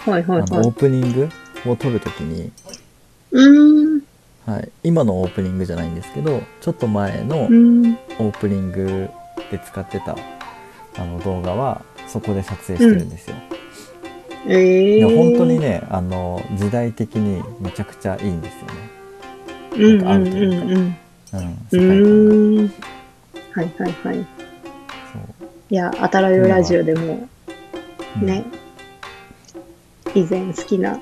[0.06, 0.12] か？
[0.12, 0.72] はいはいはいあのオー。
[0.72, 1.30] プニング
[1.66, 2.52] を撮るときに、
[3.32, 4.02] うーん。
[4.46, 7.44] はい、今のオープニングじゃないんですけどちょっと前の。
[7.44, 9.10] オープニング
[9.52, 10.18] で使ってた
[10.98, 13.36] あの動画はそこで撮影してるんですよ。
[13.52, 13.53] え
[14.48, 14.98] えー。
[14.98, 18.94] いや本当にねあの時代的にめちゃくちゃいいんですよね。
[19.76, 20.98] うんうんうというかうんうん。
[21.34, 21.96] うん、う世界観が。
[21.96, 22.74] ーん。
[23.54, 24.16] はいはいはい。
[25.12, 27.28] そういや、あたらよラジオでも
[28.22, 28.44] うんね、
[30.14, 31.00] 以前好きな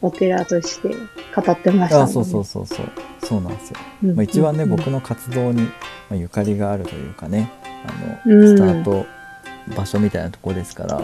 [0.00, 2.02] お寺として語ってましたね。
[2.04, 2.86] あそうそうそうそう
[3.22, 3.76] そうなんですよ。
[4.04, 4.14] うん。
[4.16, 5.70] まあ、一番ね、うん僕の活動にま
[6.12, 7.50] あゆかりがあるというかね
[7.86, 9.06] あうんのスタート
[9.76, 11.02] 場所みたいなところですから、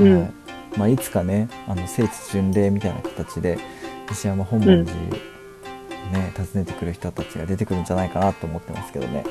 [0.00, 0.30] うんはい
[0.76, 3.58] まあ、いつかねあの聖地巡礼みたいな形で
[4.10, 9.24] 石山本門寺、ね訪ねてくる人たちが出てくるんじゃないかなと思ってますけどね、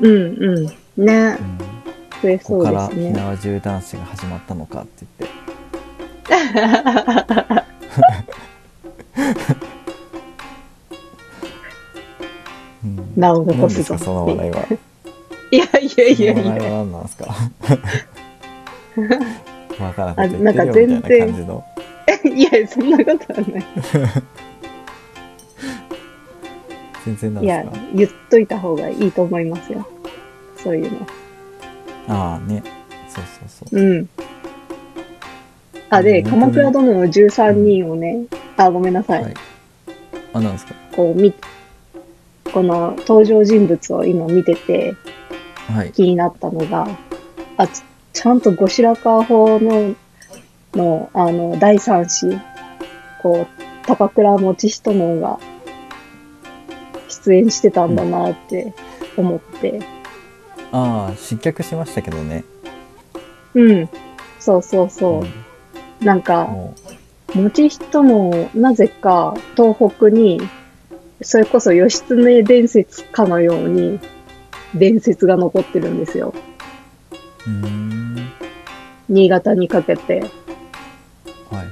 [0.00, 1.04] うんうん。
[1.04, 1.36] ね
[2.22, 2.28] う。
[2.28, 2.88] ん、ここから。
[2.88, 5.42] 火縄銃男子が始まったのかって言って
[12.84, 14.66] うん名を何残ですぞその話題は。
[15.50, 16.72] いやいやいやいその話題や。
[16.72, 17.34] は何なんですか？
[19.80, 21.64] わからんこと言ってるよみたいな感じの。
[22.36, 23.64] いや、そんなことはない。
[27.04, 29.86] 全然なんいやですか、言っといた方がいいと思いますよ。
[30.56, 31.06] そういうの。
[32.08, 32.62] ああね。
[33.08, 33.80] そうそうそう。
[33.80, 34.08] うん。
[35.90, 38.24] あ、で、鎌倉殿の13人をね、
[38.56, 39.22] あ、ごめんなさい。
[39.22, 39.34] はい。
[40.32, 41.34] あ、なんですかこう、み、
[42.52, 44.94] この登場人物を今見てて
[45.68, 45.92] はい。
[45.92, 46.88] 気になったのが、
[47.56, 49.94] あ、ちちゃんと後白河法の、
[50.74, 52.38] の、あの、第三子、
[53.22, 55.38] こう、高倉持人のが
[57.08, 58.72] 出演してたんだなって
[59.16, 59.80] 思って、
[60.72, 62.44] ああ、失脚しましたけどね。
[63.54, 63.88] うん。
[64.40, 65.22] そうそうそ
[66.00, 66.04] う。
[66.04, 66.74] なんんか、も
[67.34, 70.40] 持ち人もなぜか東北に、
[71.20, 74.00] それこそ義経伝説かのように
[74.74, 76.34] 伝説が残ってるんですよ。
[79.08, 80.20] 新潟にかけて。
[80.20, 80.26] は
[81.54, 81.68] いはい。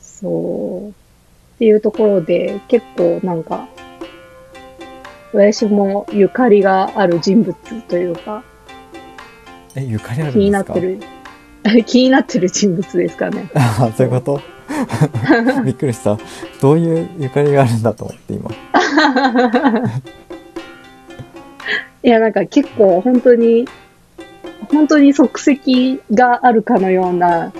[0.00, 0.88] そう。
[0.90, 0.92] っ
[1.58, 3.68] ていうところで結構なんか、
[5.32, 8.42] 私もゆかりがある人物というか、
[9.74, 10.80] え、ゆかりある気になって。
[10.80, 11.00] る、
[11.86, 13.50] 気になってる人物ですかね。
[13.54, 14.40] あ あ、そういうこと？
[15.64, 16.18] びっくりした。
[16.60, 18.50] どういうゆかりがあるんだと思って今。
[22.02, 23.66] いや、なんか結構本当に、
[24.70, 27.52] 本当に即席があるかのような、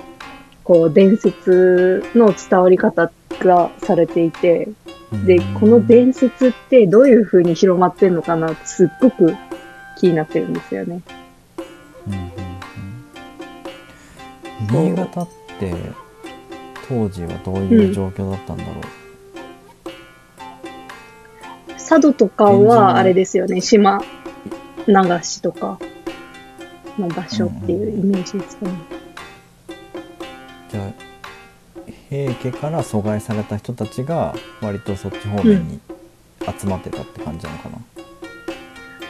[0.65, 4.69] こう、伝説の伝わり方がされていて、
[5.27, 9.35] でこの伝説ってどういう風に広まってんのかなってすっごく
[9.99, 11.01] 気になってるんですよね。
[12.07, 12.21] うんうん
[14.71, 14.83] そう。
[14.83, 15.73] うん新潟って
[16.89, 18.83] 当時はどういう状況だったんだろう、
[21.73, 24.03] 佐渡とかはあれですよね、島
[24.89, 25.79] 流しとか
[26.99, 28.73] の場所っていうイメージですかね。
[30.71, 30.93] じゃあ
[32.09, 35.81] 平家から阻害された人たちが割とそっち方面に
[36.59, 37.79] 集まってたって感じなのかな、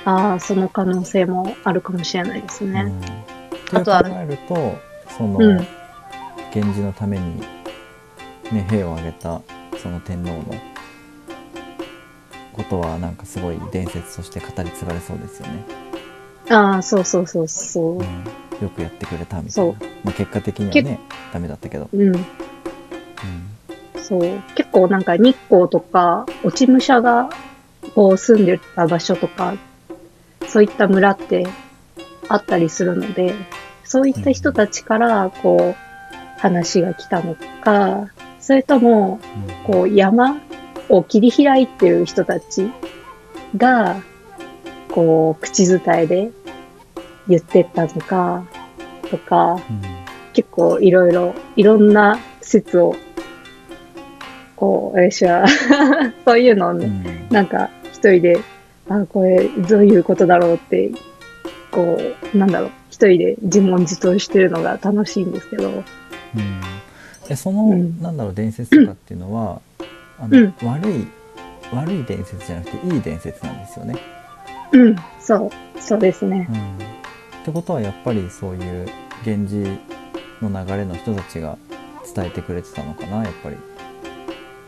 [0.05, 2.93] ああ、その可能性もあるかもしれないですね。
[3.71, 4.77] うん、あと考えると
[5.17, 5.67] その、うん
[6.55, 7.41] 源氏のために、
[8.51, 9.43] ね、兵を挙げた
[9.77, 10.45] その天皇の
[12.59, 15.65] ことはなんかすごい伝説として語り継がれそうですよね、
[16.51, 18.03] ああ、そうそうそうそううん、。
[18.61, 20.99] よくやってくれたみたいそうな、まあ、結果的にはけね
[21.33, 22.15] ダメだったけど、うん。
[22.15, 22.27] うん
[24.03, 24.41] そう。
[24.55, 27.29] 結構なんか日光とか、落ち武者が
[27.95, 29.55] こう住んでた場所とか、
[30.47, 31.47] そういった村って
[32.29, 33.35] あったりするので、
[33.85, 38.09] そういった人たちからこう話が来たのか、
[38.41, 39.21] それとも
[39.67, 40.41] うんこう山
[40.89, 42.71] を切り開いてる人たち
[43.57, 44.03] が、
[44.91, 46.31] こう口伝えで
[47.29, 48.45] 言ってったのか、
[49.11, 49.99] とか、うん
[50.39, 52.95] 結構いろいろ、いろんな説を、
[54.55, 55.47] こう、私は、
[56.25, 57.35] そういうのをね、うん。
[57.35, 58.39] なんか一人で、
[58.89, 60.93] あ、これどういうことだろうって、
[61.73, 61.99] こ
[62.33, 65.83] う、なんだろう、一人で自問自答してるのが楽しいんですけど、うん。
[67.29, 68.01] えその、うん。
[68.01, 69.61] なんだろう伝説とかっていうのは、
[70.21, 71.07] あのうん悪い
[71.73, 73.97] 悪い伝説じゃなくていい伝説なんですよね。
[74.73, 76.53] うん、そう、そうですねう。
[76.53, 76.77] ん、
[77.43, 78.89] ってことはやっぱりそういう
[79.25, 79.79] 源氏
[80.43, 81.57] の流れの人たちが
[82.15, 83.57] 伝えてくれてたのかなやっぱり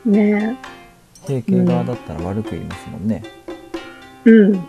[0.04, 0.58] ね
[1.26, 3.22] 平家側だったら悪く言いますもんね。
[4.24, 4.64] うん。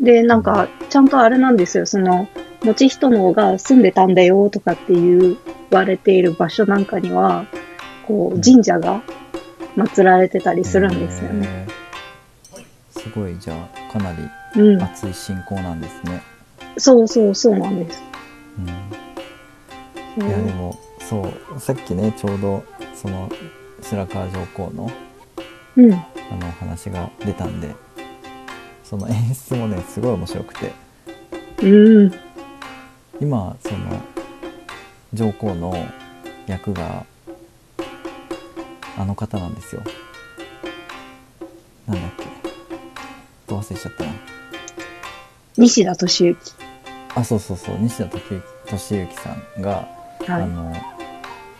[0.00, 2.28] で、なんか、ちゃんとあれなんですよ、その、
[2.62, 5.36] 持ち人の方が住んでたんだよとかって言
[5.70, 7.46] われている場所なんかには、
[8.06, 9.02] こう、神社が
[9.76, 11.66] 祀られてたりするんですよね。
[12.90, 14.18] すごいじゃあかなり
[14.60, 14.82] うん。
[14.82, 16.22] 熱い信仰なんですね。
[16.78, 18.02] そうそうそうなんです。
[20.16, 21.22] うん、いやでもそ
[21.56, 23.28] うさっきねちょうどその
[23.82, 24.90] 白河上皇の
[25.76, 25.92] うん。
[25.92, 27.74] あの話が出たんで
[28.82, 30.72] その演出もねすごい面白くて
[31.62, 32.12] うん。
[33.20, 34.00] 今その
[35.12, 35.74] 上皇の
[36.46, 37.04] 役が
[38.96, 39.82] あの方なんですよ。
[41.86, 42.24] なんだっけ。
[43.46, 44.12] と忘れちゃったな。
[45.56, 46.36] 西田敏行。
[47.14, 47.76] あそうそうそう。
[47.78, 49.88] 西田敏行敏行さんが、
[50.28, 50.48] あはい。
[50.48, 50.72] の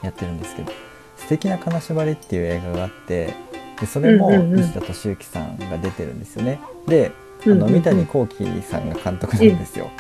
[0.03, 0.73] やってるんですけど
[1.17, 3.35] 「素敵な金縛り」っていう映画があって
[3.81, 6.61] でそれも西田敏行さんが出てるんですよね。
[6.87, 7.11] で
[7.47, 9.91] あの三谷幸喜さんが監督なんですよ。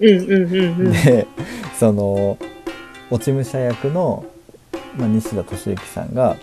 [0.00, 1.26] で
[1.78, 2.36] その
[3.10, 4.24] 落ち武者役の、
[4.96, 6.36] まあ、西田敏行さんが、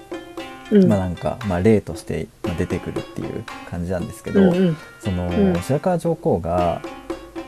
[0.71, 0.87] うん。
[0.87, 4.77] まあなんか、まあ、例としてまあ出てくるっていう感じなんですけど、うんうん。
[4.99, 5.61] その、うん。
[5.61, 6.81] 白河上皇が、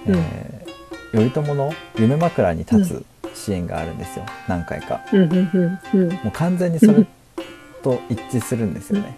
[0.08, 0.16] うん。
[0.16, 0.62] えー
[1.12, 3.04] 頼朝の夢枕に立
[3.34, 4.26] つシーンがあるんですよ。
[4.48, 5.02] 何回か。
[5.12, 7.06] もう完全にそれ
[7.84, 9.18] と一致するんですよね。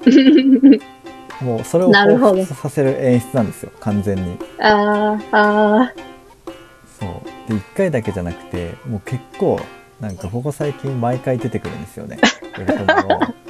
[1.42, 1.48] うん。
[1.48, 3.72] もうそれを彷彿させる演出なんですよ。
[3.80, 4.38] 完全に。
[4.60, 5.94] ああ、あ
[7.00, 7.50] そう。
[7.50, 9.60] で1回だけじゃなくてもう結構
[10.00, 12.18] なんかここ最近毎回出てくるんですよね。
[12.56, 13.36] 頼朝の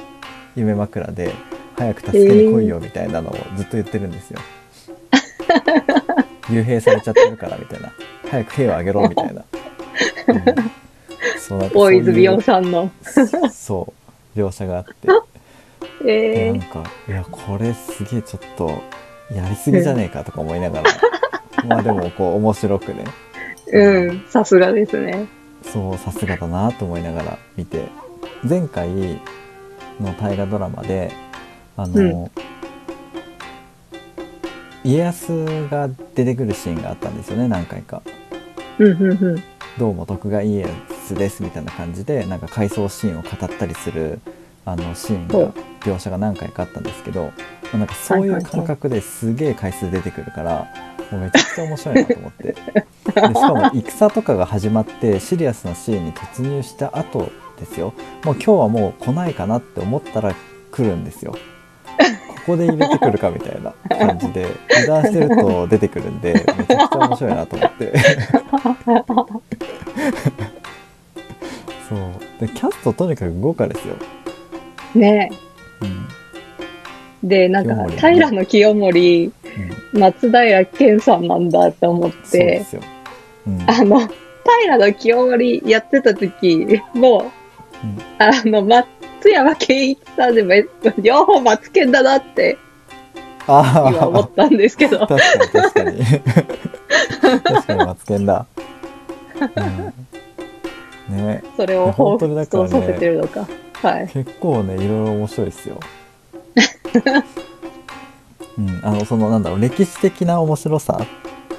[0.56, 1.32] 夢枕で
[1.76, 4.40] 早く助けに来いよみたいなのをずっと言ってるんですよ、
[6.48, 7.92] 幽閉されちゃってるからみたいな。
[8.30, 9.44] 早く兵をあげろみたいな、
[10.28, 10.44] うん。
[11.38, 12.90] そう大泉洋さんの。
[13.52, 13.92] そ
[14.36, 15.08] う描写があって。
[16.06, 18.82] ええなんかいやこれすげえちょっと
[19.34, 20.90] やりすぎじゃねえかとか思いながら。
[21.66, 23.04] まあでもこう面白くね。
[23.72, 25.26] うん、さすがですね。
[25.62, 27.82] そうさすがだなと思いながら見て。
[28.46, 29.18] 前回
[30.00, 31.12] の大河ドラマで
[31.76, 32.30] あの、
[34.84, 38.02] 家康が出てくるシーンがあったんですよね何回か。
[38.78, 39.42] うんうんうん。
[39.78, 44.20] どうも徳川家康ですみたいな感じでなんか回想シーンを語ったりする
[44.64, 47.32] あのシーンが描写が何回かあったんですけど
[47.72, 50.68] なんかそういう感覚ですげえ回数出てくるから
[51.10, 52.54] もうめちゃくちゃ面白いなと思って で
[53.12, 57.92] しかも戦とかが始まってシリアスなシーンに突入した後ですよ。
[58.24, 60.34] もう今日はもう来ないかなって思ったら
[60.70, 61.34] 来るんですよ。
[62.46, 67.94] ここで入れてくるかみたいな感じで油断してると出てくるんでめちゃくちゃ面白いなと思って。
[71.88, 71.98] そう。
[72.40, 73.94] でキャストとにかく豪華ですよ、
[74.94, 75.30] ね。
[75.80, 77.28] うん。
[77.28, 79.32] で、なんか、平野清盛、
[79.94, 82.82] うん、松平健さんなんだって思っそうでて、すよ、
[83.46, 83.62] うん。
[83.66, 87.30] あの、平野清盛やってた時、もう、うん
[88.18, 88.86] あの、松
[89.30, 90.52] 山健一さんでも、
[90.98, 92.58] 両方松健だなって
[93.46, 95.06] あ今思あったんですけど。
[95.06, 96.04] 確かに確かに。
[97.40, 98.46] 確かにマツケンだ、
[101.10, 101.44] うん、ね。
[101.56, 103.46] それを本当彷にだからねさせてるのか。
[103.82, 104.08] はい。
[104.08, 105.78] 結構ねいろいろ面白いですよ。
[108.56, 108.80] うん。
[108.82, 111.04] あのそのなんだろう歴史的な面白さ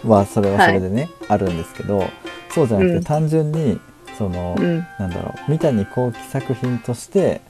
[0.04, 2.10] はそれはそれでね、あるんですけど
[2.50, 3.04] そうじゃなくてうん。
[3.04, 3.80] 単純に
[4.18, 4.86] その、うん。
[5.00, 7.42] なんだろう三谷幸喜作品として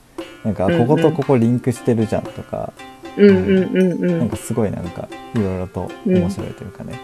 [0.44, 2.72] なんか、あうんうんこことここリンクしてるじゃんとか、
[3.16, 4.18] うん。
[4.18, 7.00] なんかすごいなんかいろいろと面白いというかね、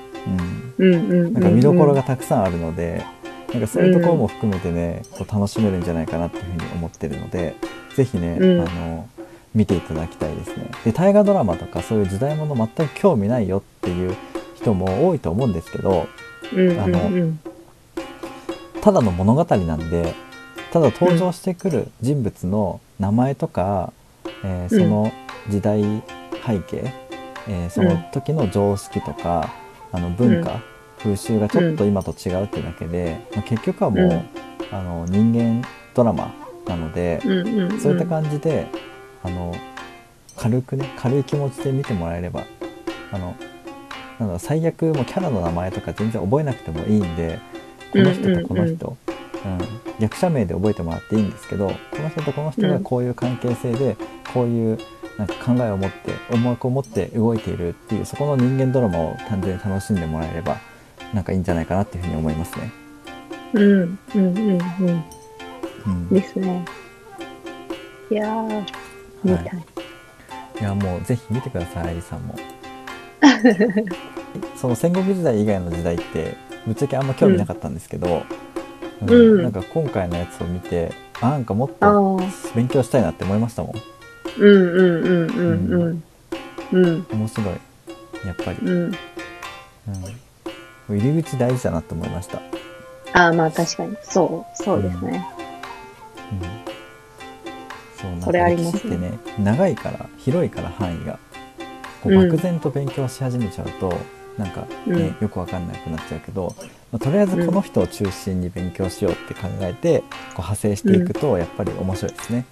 [0.79, 1.33] うんうんうんうん。
[1.33, 3.05] なんか見どころがたくさんあるので、
[3.53, 7.55] なんかそういうところも含めてね、こう楽しめるんじゃないかなっていうふうに思ってるので
[7.95, 9.09] ぜひね、うんあの
[9.55, 14.17] 見ていただきたいですねで大河ドラマとかそういう時代もの全く興味ないよっていう
[14.55, 16.09] 人も多いと思うんですけど
[16.55, 17.41] うんうんあのうん。
[18.83, 20.15] ただの物語なんで
[20.73, 23.93] ただ登場してくる人物の名前とか、
[24.45, 25.13] えーその
[25.49, 25.83] 時代
[26.47, 26.93] 背景、
[27.49, 29.53] えーその時の常識とか
[29.93, 30.61] あの文化、
[30.99, 34.77] 風習がちょっと今と違うってだけで、まあ、結局はもう、うん。
[34.77, 36.33] あの人間ドラマ
[36.67, 37.21] なので。
[37.81, 38.67] そういった感じで
[39.23, 39.55] あの
[40.37, 42.45] 軽くね軽い気持ちで見てもらえれば
[43.13, 43.37] あの
[44.19, 47.39] なんだ最悪もうキャラの名前とか全然覚えなくてもいいんで
[47.93, 48.97] この人とこの人、
[49.45, 53.97] うん役者名で覚えてもらっていいんですけどこの人とこの人がこういう関係性で、
[54.33, 54.79] こういう
[55.17, 60.57] なんか考えを持って思惑を持って動いているっていうそこの人間ドラマを単純に楽しんでもらえれば
[61.13, 62.73] なんかいいんじゃないかなっていうふうに思いますね。
[63.53, 65.05] うんうんうんうん。
[65.87, 66.65] うん、ですね。
[68.11, 68.65] いやー、
[69.23, 69.65] 見たい。
[70.61, 72.37] いやもうぜひ見てください愛理さんも
[74.55, 76.37] その戦国時代以外の時代って
[76.67, 78.25] ぶっちゃけあんま興味なかったんですけど、
[79.07, 82.55] うんなんか今回のやつを見てあなんかもっとー。
[82.55, 83.75] 勉強したいなって思いましたもん。
[84.39, 86.03] うんうんうんうん
[86.73, 86.85] うん。
[86.85, 87.07] うん。
[87.11, 87.47] 面白い。
[88.27, 88.93] やっぱり、うん。
[90.89, 92.41] うん、入り口大事だなって思いました、
[93.15, 93.97] ああ、まあ確かに。
[94.03, 95.27] そう、そうですね。
[96.33, 96.41] うん、
[98.01, 98.97] そうなんそれかありますね。
[98.97, 101.19] ね長いから広いから範囲が
[102.03, 102.31] こううん。
[102.31, 103.93] 漠然と勉強し始めちゃうと、
[104.39, 106.55] なんかね、うんよくわかんなくなっちゃうけど、
[106.91, 110.09] まあとりあえずこの人を中心に勉強しようって考えて、こう
[110.39, 112.45] 派生していくとやっぱり面白いですね。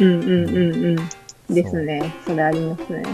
[0.00, 1.54] うんうんうんうん。
[1.54, 2.14] ですね。
[2.26, 3.02] それありますね。
[3.02, 3.06] はい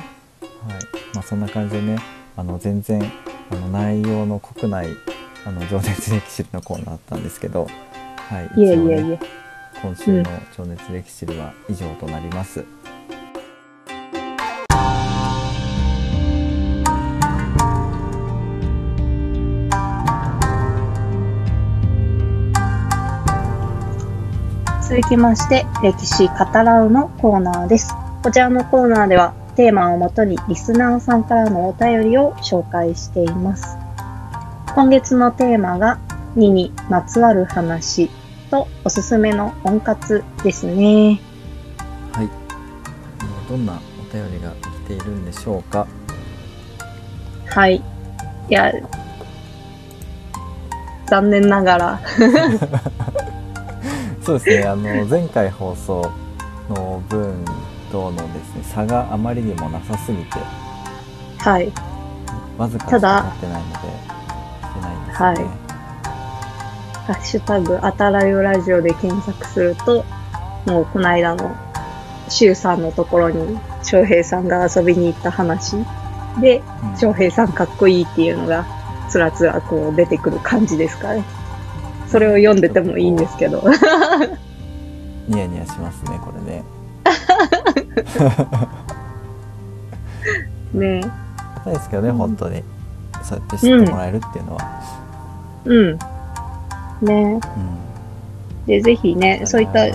[1.14, 1.99] まあ、そんな感じでね
[2.36, 3.03] あの全然
[3.51, 4.88] あの内容の国内
[5.47, 7.66] あの情熱歴史のコーナーだったんですけど、
[8.16, 9.18] はい、いえいえいえ。
[9.82, 12.64] 今週の情熱歴史は以上となります。
[24.91, 27.95] 続きまして、歴史語らうのコーナーです。
[28.24, 33.78] こちらのコーナーでは、テーマをもとにリスナーさんからのお便りを紹介しています。
[34.74, 36.01] 今月のテーマが、
[36.34, 38.11] 2にまつわる話
[38.51, 41.20] とおすすめの温活ですね。
[42.12, 42.28] はい、
[43.49, 45.86] どんなお便りが来ているんでしょうか？
[47.47, 47.76] はい。
[47.76, 47.82] い
[48.49, 48.72] や、
[51.07, 52.01] 残念ながら、
[54.23, 54.64] そうですね。
[54.64, 56.12] あの前回放送
[56.68, 57.45] の分
[57.91, 60.39] とのですね差があまりにもなさすぎて
[61.39, 61.73] はい。
[62.59, 65.71] わずかしかただなってないのでしてないんですよね。
[67.11, 70.05] ハッシュタグ、あたらよラジオで検索すると、
[70.66, 71.57] もうこの間の、
[72.29, 75.77] シュウさんのところに、翔平さんが遊びに行った話
[76.41, 78.64] で、うん翔平さんかっこいいっていうのが、
[79.09, 81.25] つらつらこう出てくる感じですかね。
[82.07, 83.64] それを読んでてもいいんですけど。
[85.29, 86.64] ニヤニヤしますねこれね。
[90.73, 91.01] ね。
[91.64, 92.16] ないですけどね、うん。
[92.16, 92.62] 本当に。
[93.23, 94.81] そうやって知ってもらえるっていうのは。
[95.64, 95.99] うん。
[97.07, 97.33] ね。
[97.35, 98.66] うん。
[98.66, 99.87] で、ぜひね、そういった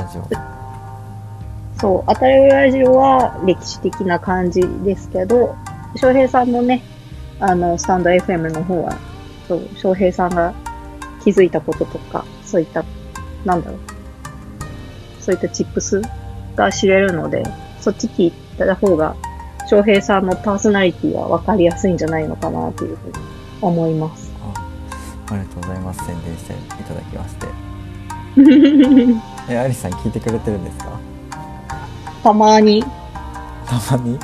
[1.80, 5.56] そう、当たりラジオは歴史的な感じですけど、
[5.96, 6.84] 翔平さんのね、
[7.40, 8.98] あの、スタンド FM の方は、
[9.48, 10.54] そう、翔平さんが
[11.24, 12.84] 気づいたこととか、そういった、
[13.44, 13.80] なんだろう、
[15.26, 16.02] そういったチップス
[16.56, 17.44] が知れるので、
[17.82, 19.16] そっち聞いた方が、
[19.68, 23.14] 翔平さんのパーソナリティは分かりやすいんじゃないのかなというふうに
[23.62, 24.32] 思います。
[24.44, 26.06] あありがとうございます。
[26.06, 27.48] 宣伝していただきまして。
[29.50, 30.92] えアリスさん聞いてくれてるんですか？
[32.24, 32.84] たまに、
[33.66, 34.12] たまに？
[34.12, 34.20] うん、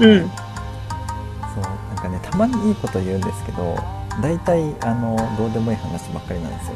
[0.00, 3.76] そうなんかねたまにいいこと言うんですけど
[4.22, 6.74] 大体あのどうでもいい話ばっかりなんですよ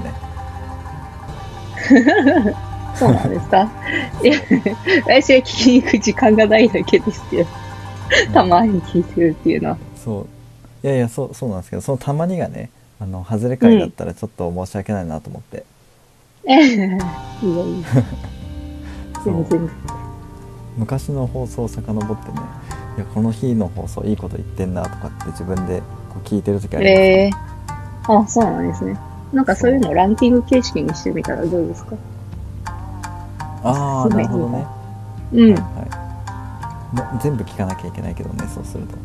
[2.45, 2.55] ね
[2.95, 3.71] そうなんですか？
[4.23, 4.35] いや、
[5.07, 7.49] 私は聞きに行く時間がないだけですけど。
[8.35, 9.79] たまに聞いてるっていうのは。
[9.97, 10.27] そ
[10.83, 15.65] ういやいやそうそうなんですけどそのたまにがねあの外れ回だったらちょっと申し訳ないなと思って、
[16.45, 16.59] ええ
[17.43, 17.87] いいよいいよ。
[19.23, 19.71] そう全然。
[20.77, 22.39] 昔の放送を遡ってね
[22.97, 27.31] いやこの日の放送いいこと言ってんなとかって自分でこう聞いてる時あります、ええ
[28.09, 28.99] あ、そうなんですね。
[29.33, 31.95] なんかそういうのをランキング形式にしてみたらどうですか？
[33.63, 34.67] ああなるほどね、
[35.33, 35.55] うん。
[35.55, 35.63] はい
[36.97, 38.97] もう全部聞かなきゃいけないけどねそうすると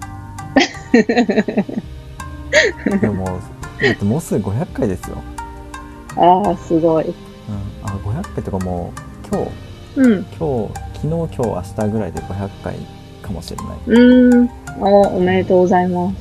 [2.97, 5.17] でもだってもうすぐ500回ですよ、
[6.15, 7.05] ああ、すごい。
[7.05, 7.13] うん、
[7.83, 9.51] あ500回とかもう今日
[9.97, 10.25] うん。
[10.37, 12.75] 今日昨日今日明日ぐらいで500回
[13.21, 14.49] かもしれないうーん。
[14.81, 16.13] あおめでとうございます。
[16.13, 16.17] ね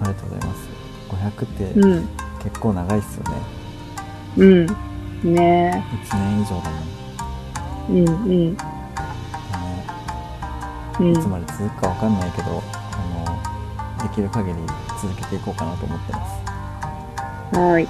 [0.00, 0.70] ありがとうございます
[1.08, 2.08] 500ってうん。
[2.42, 3.30] 結構長いっすよね、
[4.38, 4.66] うん。
[5.34, 6.99] ね1年以上だもんえ。
[7.90, 8.06] うん、うん。
[8.06, 8.56] うん
[9.52, 11.28] あのいつ。
[11.28, 12.62] まで続くかわかんないけど
[12.92, 12.98] あ
[13.98, 14.54] のできる限り
[15.00, 16.26] 続けていこうかなと思ってま
[17.52, 17.72] す、はい。
[17.72, 17.88] はい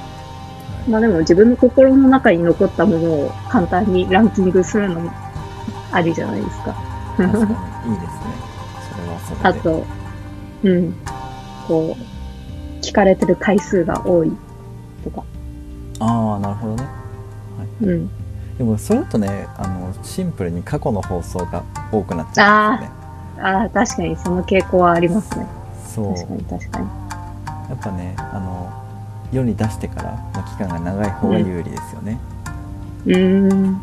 [0.88, 5.11] まあでも自分の心の中に残ったものを簡単にランキングするのも
[5.92, 6.74] ありじゃないですか。
[7.18, 7.51] いいですね
[8.90, 9.84] それはそれであと、
[10.62, 10.94] うん。
[11.68, 14.32] こう、聞かれてる回数が多い
[15.05, 15.22] とか。
[16.01, 16.88] ああなるほどね
[17.82, 18.11] うん。
[18.61, 23.00] でもそれだとねあのシンプルに過去の放送が多くなっちゃうんですよね。
[23.42, 25.46] ああ、確かにその傾向はありますね。
[25.94, 26.14] そう。
[26.14, 26.86] 確かに確かに。
[27.70, 28.70] やっぱねあの
[29.32, 32.20] 世に出してからの期間が長い方が有利ですよね、
[33.06, 33.82] うーん。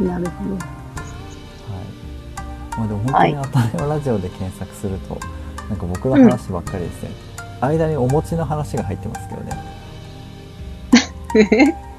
[0.00, 0.08] うん。
[0.08, 0.50] なるほど。
[0.56, 0.62] はい。
[2.78, 5.20] まあ、でも本当に「あたりのラジオ」で検索すると、
[5.68, 7.10] なんか僕の話ばっかりですね、
[7.60, 9.52] 間にお餅の話が入ってますけどね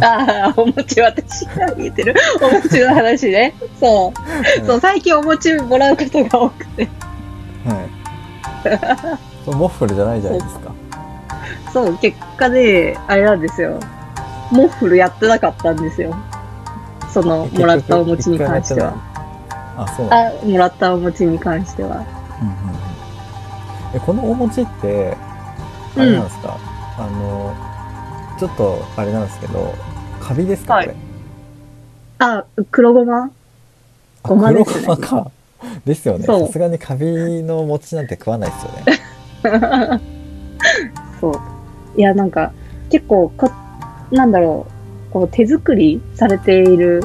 [0.00, 2.14] ああ、お餅私が言ってる。
[2.40, 3.54] お餅の話ね。
[3.80, 4.12] そ
[4.62, 4.66] う。
[4.66, 6.88] そう、最近お餅もらうことが多くて。
[7.64, 7.96] はい
[9.44, 10.74] これモッフルじゃないじゃないですか
[11.72, 13.78] そう、結果で、あれなんですよ。
[14.50, 16.16] モッフルやってなかったんですよ。
[17.12, 18.94] その、もらったお餅に関しては。
[19.78, 22.04] あそうあ、もらったお餅に関しては。
[22.40, 22.76] うんうんうん
[23.94, 25.16] えこのお餅って
[25.96, 26.58] あれなんですか、
[26.98, 27.54] あの
[28.38, 29.74] ちょっとあれなんですけど
[30.20, 30.86] カビですか、はい。
[30.86, 30.96] これ？
[32.18, 33.24] あ、黒ごま？
[33.24, 34.84] あごまですね。
[34.84, 35.30] 黒ごまか。
[35.86, 36.24] ですよね。
[36.24, 38.72] さすがにカビの餅なんて食わないですよ
[39.52, 40.00] ね。
[41.20, 41.34] そう。
[41.96, 42.52] いや、なんか、
[42.90, 43.50] 結構こ、
[44.10, 44.66] なんだろ
[45.10, 47.02] う、こう、手作りされている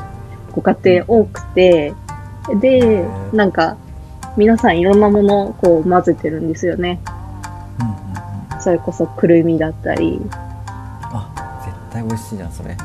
[0.51, 1.93] ご家庭多くて、
[2.59, 3.77] で、なんか、
[4.35, 6.99] 皆さんいろんなものをこう混ぜてるんですよね。
[7.79, 7.93] うんうん
[8.55, 8.61] うん。
[8.61, 10.21] それこそくるみだったり。
[11.91, 12.75] 対美味しいじゃんそれ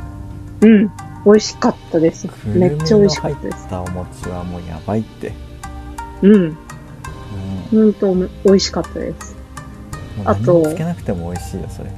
[0.63, 0.91] うん。
[1.25, 2.29] 美味しかったです。
[2.47, 3.67] めっちゃ美味しかったです。
[3.67, 5.33] ったお餅はもうやばいって、
[6.23, 6.33] うん。
[6.33, 6.57] うん、
[7.71, 9.37] ほんと美味しかったです。
[10.25, 11.91] あとつけなくても美味しいよそれ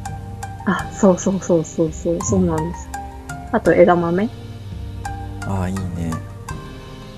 [0.67, 2.89] あ、そうそうそうそうそう、そうなんです。
[3.53, 4.29] あと枝豆
[5.47, 6.13] ああいいね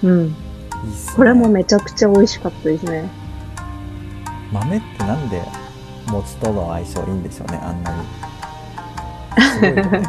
[0.02, 0.20] うん。
[0.22, 0.34] いいね
[1.16, 3.08] これもめちゃくちゃ美味しかったですね。
[4.52, 5.42] 豆ってなんで
[6.10, 8.02] 餅との相性いいんでしょうねあんなに
[9.38, 10.02] すごいよね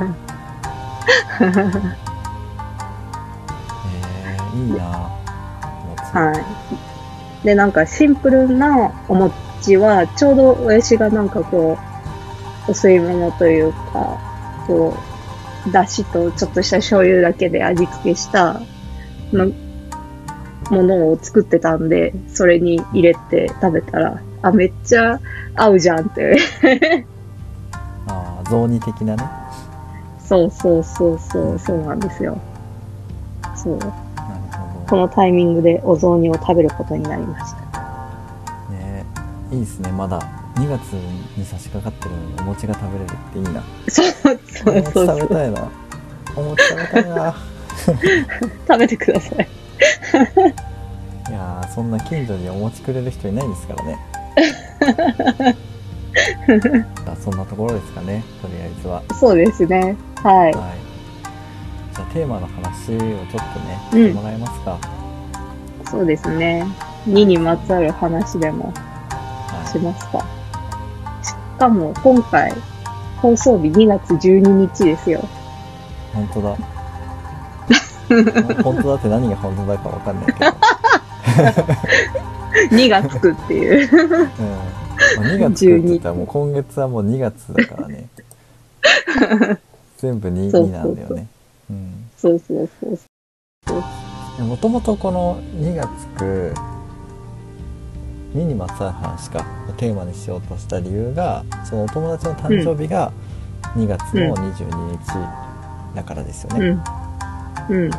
[3.87, 5.09] えー、いいな
[5.87, 6.33] 餅は
[7.43, 7.45] い。
[7.45, 11.77] で、なんかシンプルなお餅は、ちょうど親父がなんかこ
[12.67, 14.19] う、お吸い物というか、
[14.67, 14.95] こ
[15.67, 18.61] う、だしとちょっとした醤油だけで味付けした
[19.31, 19.51] の
[20.69, 25.19] ものを作ってたんで、それに入れて食べたら、あ、めっちゃ
[25.55, 26.37] 合うじゃんって。
[28.51, 29.23] 雑煮的なね
[30.19, 32.37] そうそうそうそう、そうなんですよ。
[33.55, 33.77] そう。
[33.77, 33.91] なる
[34.87, 37.61] こほのタイミングでお雑煮を食べることになりました。
[38.69, 39.05] どね
[39.51, 40.19] いいですねまだ
[40.55, 40.93] 2月
[41.37, 45.19] に差し掛かってるのにお餅が食べれるっていいなそうおそう餅そうそう。
[45.19, 45.71] 食べたいな
[46.35, 47.33] お餅食べたいない
[48.67, 49.47] 食べてください。
[51.31, 53.97] やーそんな近所にお餅くれる人いないんですからね
[55.39, 55.55] あ
[57.23, 59.95] そんなところですかねとりあえずはそうですね。
[60.23, 60.51] はい。
[60.51, 60.53] はい。
[61.93, 64.79] じゃあテーマの話をちょっとね、うんしてもらえますか。
[65.89, 66.65] そうですね。
[67.07, 68.73] 2にまつわる話でも
[69.71, 70.19] しはますか。
[71.23, 72.53] しかも今回、
[73.17, 74.39] 放送日2月12
[74.73, 75.19] 日ですよ。
[75.19, 75.23] い。
[76.15, 76.55] 本当だ。
[78.63, 80.45] 本当だって何が本当だかわかんないけど。
[82.75, 83.89] 2がつくっていう。
[83.95, 84.80] うん。
[85.17, 88.07] まあ、2月って言ったらもう今月はもう2月だからね。
[89.97, 91.27] 全部 2, そうそうそう2なんだよね。
[91.69, 92.09] うん。
[92.17, 94.43] そうそうそう。
[94.43, 96.53] もともとこの2がつく
[98.33, 99.45] 2にまつわる話か
[99.77, 103.11] テーマにしようとした理由がそのお友達の誕生日が
[103.75, 106.79] 2月の22日だからですよね。
[107.69, 107.75] うん。
[107.75, 107.89] うん。
[107.89, 107.91] ん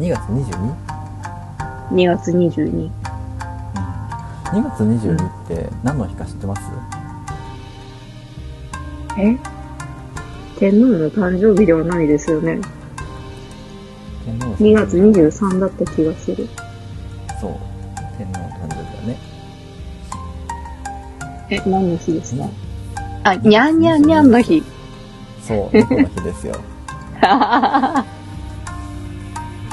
[0.00, 0.74] ?2 月 22?
[1.92, 2.90] 2月22。
[4.52, 6.62] うん、2月22って何の日か知ってます、
[9.18, 9.36] え？
[10.58, 12.60] 天皇の誕生日ではないですよね。
[14.24, 16.48] 天皇の2月23だった気がする。
[17.40, 17.56] そう。
[18.16, 19.18] 天皇の誕生日だね。
[21.50, 22.48] え、何の日ですか？
[23.24, 24.62] あ、にゃんにゃんにゃんの日。
[25.42, 26.54] そう猫の日ですよ。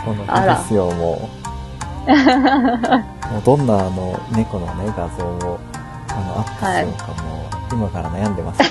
[0.04, 1.30] この日ですよ も
[2.08, 2.10] う
[3.32, 5.60] もうどんなあの猫のね画像を
[6.10, 8.68] あのアップしようかもう今から悩んでますよ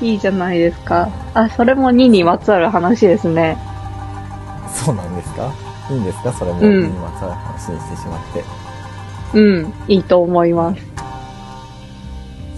[0.08, 1.08] いいじゃないですか。
[1.34, 3.56] あ、それも2にまつわる話ですね。
[4.74, 5.52] そうなんですか？
[5.90, 6.32] いいんですか？
[6.32, 8.44] それもうん2にまつわる話にしてしまって
[9.38, 10.82] うん、いいと思います。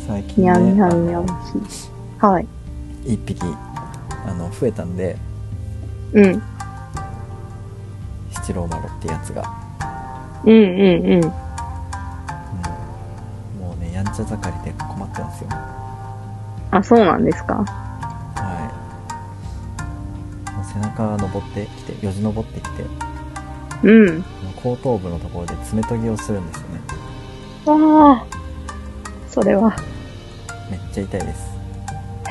[0.08, 1.30] 最近ねにゃんにゃんにゃん日。
[2.18, 2.46] はい。
[3.04, 3.40] 一匹
[4.26, 5.16] あの増えたんで
[6.14, 6.42] うん。
[8.46, 9.42] 七郎マロってやつが
[10.44, 10.62] うんうんう
[11.20, 11.24] ん。
[11.24, 11.32] うん
[13.60, 15.48] もうねやんちゃ盛りで困ってますよ
[16.70, 17.64] あ、そうなんですか？
[18.36, 18.70] は
[20.46, 22.84] いもう背中が登ってきてよじ登ってきて
[23.82, 24.24] うん。
[24.62, 26.80] 後頭部のところで爪研ぎをするんですよね
[27.66, 28.26] ああ。
[29.28, 29.74] それは。
[30.70, 31.50] めっちゃ痛いです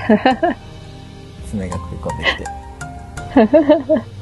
[1.51, 4.05] 爪が食い込んできて、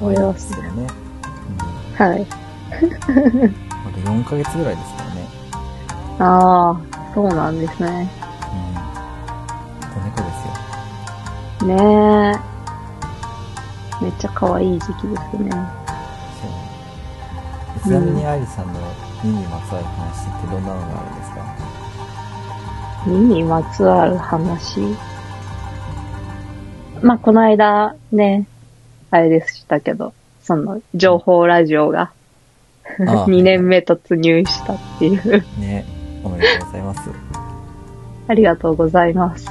[0.00, 0.86] まだ可愛いんですけどね、
[1.96, 2.18] はい。
[2.20, 2.26] うん、
[3.84, 5.28] まだ4ヶ月ぐらいですからね
[6.18, 6.22] あ
[6.70, 6.76] あ、
[7.14, 8.10] そうなんですね。
[8.52, 8.80] うん
[9.90, 10.26] 子猫で
[11.60, 11.74] すよね
[14.00, 14.04] え。
[14.04, 15.50] めっちゃ可愛い時期ですね。
[16.40, 16.48] そ
[17.80, 18.80] うちなみに愛理さんの
[19.22, 21.36] 2にまつわる話ってどんなのがあるんですか
[23.06, 24.80] ？2にまつわる話？
[27.02, 28.46] まあ、この間ね、
[29.10, 32.10] あれでしたけど、その、情報ラジオが。
[33.06, 35.44] ああ2 年目突入したっていう。
[35.60, 35.84] ね
[36.24, 37.10] おめでとうございます。
[38.28, 39.44] ありがとうございます。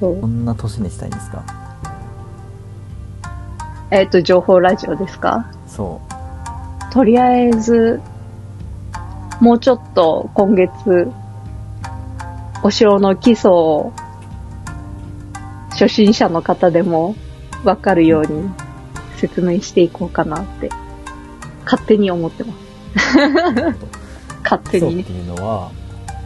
[0.00, 0.26] そこう。
[0.26, 1.42] んな年にしたいんですか？
[3.90, 5.46] えっ、と、情報ラジオですか？
[5.66, 6.92] そう。
[6.92, 8.00] とりあえず、
[9.40, 11.10] もうちょっと今月、
[12.62, 13.92] お城の基礎を、
[15.70, 17.16] 初心者の方でも
[17.64, 18.48] わかるように
[19.16, 20.70] 説明していこうかなって、
[21.64, 22.58] 勝手に思ってます。
[24.42, 25.30] 勝手にね基礎って。
[25.30, 25.70] いうのは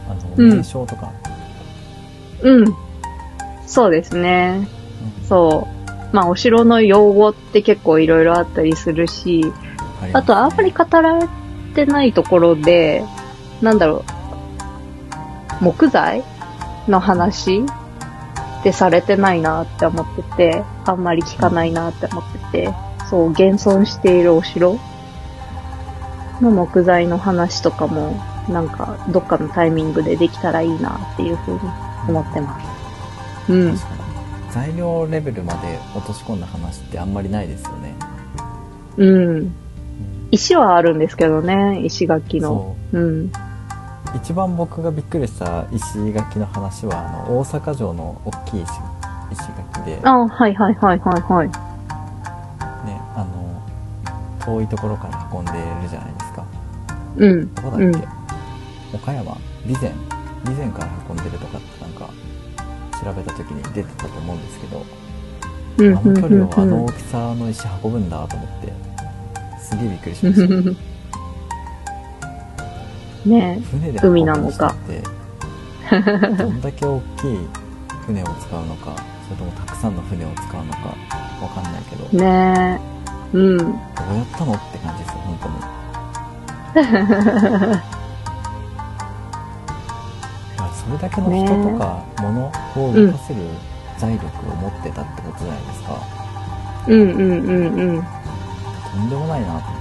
[0.09, 1.11] あのうん名称とか、
[2.41, 2.75] うん。
[3.65, 4.67] そうですね。
[5.21, 6.15] うんそう。
[6.15, 9.45] まあ、お城の用語って結構いろいろあったりするし、
[10.13, 11.27] あとあんまり語られ
[11.75, 13.03] てないところで、
[13.61, 14.05] なんだろ
[15.61, 16.23] う、木材
[16.87, 17.63] の話
[18.59, 22.73] ってされてないなって思ってて、あんまり聞かないなって思ってて、
[23.09, 24.79] そう、現存しているお城
[26.41, 28.13] の木材の話とかも、
[28.49, 31.59] なんか、どっかのタイミングでできたらいいなっていうふうに
[32.07, 32.59] 思ってま
[33.45, 33.51] す。
[33.51, 33.77] うん。
[34.51, 37.95] 材料レベルまで落とし込んだ話ってあんまりないですよね、
[38.97, 39.35] うん。
[39.37, 39.55] うん
[40.31, 42.75] 石はあるんですけどね、石垣の。
[42.91, 43.31] そうん。
[44.13, 48.71] う一番僕がびっくりした石垣の話はあの大阪城の大きい石
[49.31, 51.49] 石垣で、ね、あはいはいはいはいはい。
[53.17, 53.61] あの
[54.45, 55.57] 遠いところから運んでる
[55.89, 56.45] じゃないですか
[57.17, 57.53] うん。
[57.55, 58.03] どこだっけ、うん。
[58.93, 59.37] 岡山？
[59.65, 59.91] 備前？
[60.45, 62.09] 備前から運んでるとかってなんか
[63.03, 64.85] 調べた時に出てたと思うんですけど
[65.79, 65.97] うん。
[65.97, 68.73] あの距離をあうんの大きさの石運ぶんだと思って
[69.59, 70.47] すげえびっくりしました
[73.27, 73.61] ね
[74.01, 74.75] 海なのか
[76.37, 77.37] どんだけ大きい
[78.05, 80.95] 船を使うのかそれともたくさんの船を使うのか
[81.41, 82.17] わかんないけど、え。
[82.17, 82.79] ね
[83.33, 83.37] え。
[83.37, 83.57] うん。
[83.57, 85.55] どうやったのって感じですよ本当に
[90.87, 92.51] それだけの人とか物を
[92.93, 93.41] 動かせる
[93.97, 96.01] 財力を持ってたってことじゃないですか、
[96.87, 97.65] うんうんうん
[97.97, 98.03] うん。
[98.93, 99.76] とんでもないなって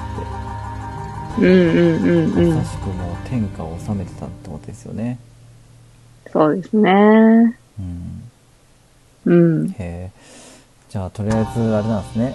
[1.39, 2.65] うんうんうんうんま。
[2.65, 5.19] さしくもう天下を治めてたってことですよね
[6.33, 6.91] そうですね。
[7.79, 8.23] うん
[9.27, 9.69] うん。
[9.71, 10.11] へえ
[10.89, 12.35] じゃあとりあえずあれなんですね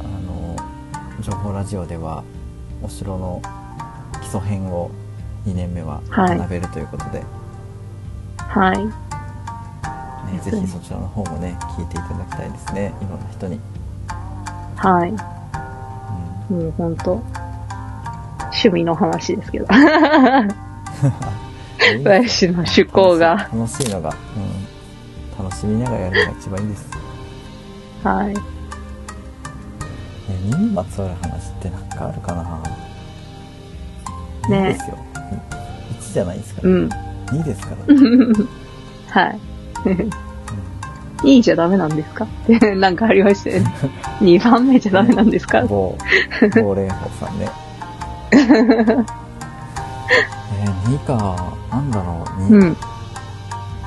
[0.00, 0.56] あの
[1.22, 2.24] 情報ラジオでは
[2.82, 3.42] お城の
[4.20, 4.90] 基礎編を
[5.46, 7.22] 2年目ははい学べるということで、
[8.38, 8.78] はい。
[8.78, 8.92] ね
[10.36, 13.60] ですねぜひそちらの方もね聞いていただきたいですねいろんな人に、
[14.76, 15.10] はい。
[15.10, 15.16] うん
[16.50, 17.22] もうほんと、
[18.52, 19.66] 趣味の話ですけど。
[22.04, 23.48] 私の趣向が。
[23.52, 26.96] 楽しいのが、うん、楽しみながらやるのが一番いいです、ね、
[28.04, 28.34] はい。
[30.52, 32.42] 2にまつわる話ってなんかあるかな
[34.50, 34.98] ね2ですよ
[36.00, 36.88] 1じゃないですから、うん。
[36.88, 37.74] 2ですか
[39.14, 39.38] ら、 はい。
[41.24, 42.24] いいじゃダメなんですか？
[42.24, 43.72] って、なんかありましたよね。
[44.20, 45.62] 2番目じゃダメなんですか？
[45.62, 45.96] 某
[46.54, 47.48] 某蓮舫さんね
[48.40, 52.76] えー、2かなんだろう2、うん。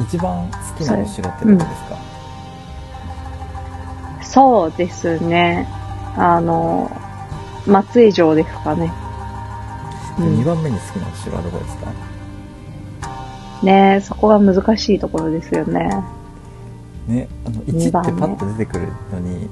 [0.01, 1.97] 一番好きなお城ってどこですか、
[4.23, 5.67] そうですね。
[6.17, 6.89] あの、
[7.67, 8.91] 松江城ですかね。
[10.17, 11.87] う2ん、番目に好きなお城はどこですか？
[13.63, 16.03] ねそこが難しいところですよね。
[17.07, 19.47] ねあの1二番目ってパッと出てくるのに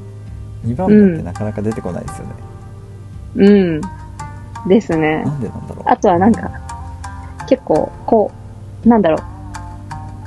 [0.65, 2.33] 2番目ってなかなか出てこないですよね、
[3.35, 3.81] うん。
[4.67, 5.23] ですね。
[5.23, 5.31] な。
[5.31, 5.83] んでなんだろう。
[5.85, 6.51] あとはなんか、
[7.47, 8.31] 結構、こ
[8.85, 9.23] う、なんだろう、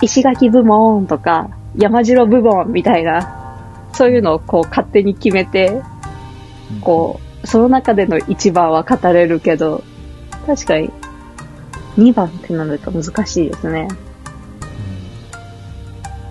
[0.02, 3.56] 石垣部門とか、山城部門みたいな、
[3.92, 5.82] そういうのをこう勝手に決めて、
[6.72, 6.80] うん。
[6.80, 9.82] こう、その中での一番は語れるけど、
[10.46, 10.90] 確かに、
[11.98, 13.88] 2番ってなると難しいですね。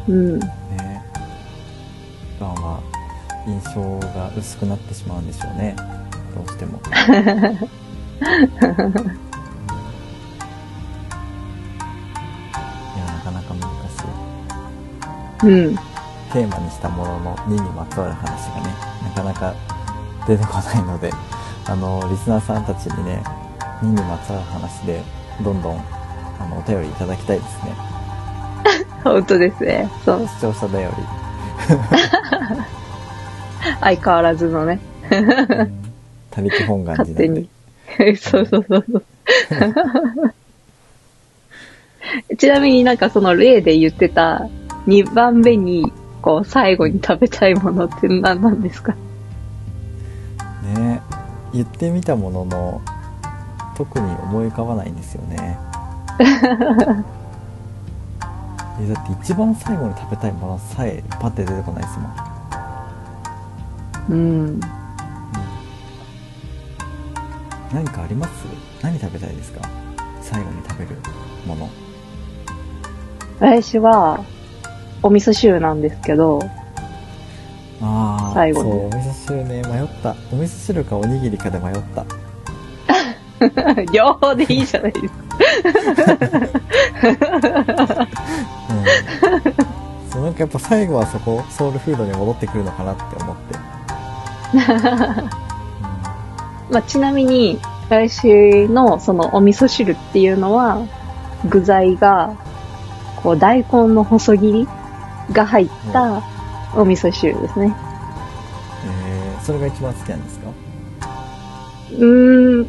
[0.07, 0.15] うん。
[0.15, 0.39] うん。
[0.39, 1.03] ね。
[2.39, 2.81] 2番は
[3.47, 5.75] 印象が薄くなってしまうんでしょうね。
[6.35, 6.79] どうしても
[8.21, 8.29] な
[13.23, 14.03] かなか難し
[15.43, 15.75] いうん。
[15.75, 19.53] テーマにしたものの2にまつわる話がねなかなか
[20.27, 21.11] 出てこないので
[21.67, 23.21] あのリスナーさんたちにね
[23.81, 25.01] 2にまつわる話で
[25.43, 25.79] どんどん
[26.39, 27.75] あのお便りいただきたいですね
[29.03, 29.89] 本当ですね。
[30.05, 30.27] そう。
[30.27, 30.91] 視聴者だよ
[33.81, 34.79] 相変わらずのね。
[36.29, 37.49] 他力本願勝寺なん手でに。
[38.19, 39.03] そうそうそうそう。
[42.37, 44.47] ちなみになんかその例で言ってた
[44.87, 48.93] 2番目にこう最後に食べたいものって何なんですか？
[50.75, 51.01] ね
[51.53, 52.81] 言ってみたものの
[53.75, 55.57] 特に思い浮かばないんですよね
[56.19, 56.23] え
[58.93, 62.11] だって一番最後に食べたいものさえパッて出てこないですもん
[64.09, 64.59] うん。
[67.73, 68.31] 何かあります？
[68.81, 69.61] 何食べたいですか？
[70.21, 70.91] 最後に食べる
[71.45, 71.69] もの。
[73.39, 74.23] 私は、
[75.01, 76.39] お味噌汁なんですけど、
[77.81, 78.69] ああ最後に。
[78.71, 79.61] そうお味噌汁ね。
[79.63, 80.15] 迷った。
[80.31, 82.05] お味噌汁かおにぎりかで迷った。
[83.91, 85.13] 両方でいいじゃないですか。
[88.69, 90.11] うん。
[90.11, 93.55] そうなんかやっぱ最後はそこソウルフードに戻ってくるのかなって思って、
[96.71, 97.59] まあ、ちなみに、
[97.89, 100.81] 私のそのお味噌汁っていうのは、
[101.49, 102.35] 具材が、
[103.21, 104.67] こう、大根の細切り
[105.33, 106.23] が入った
[106.73, 107.65] お味噌汁ですね。
[107.65, 110.47] うんえー、それが一番好きなんですか？
[111.91, 112.67] うーん。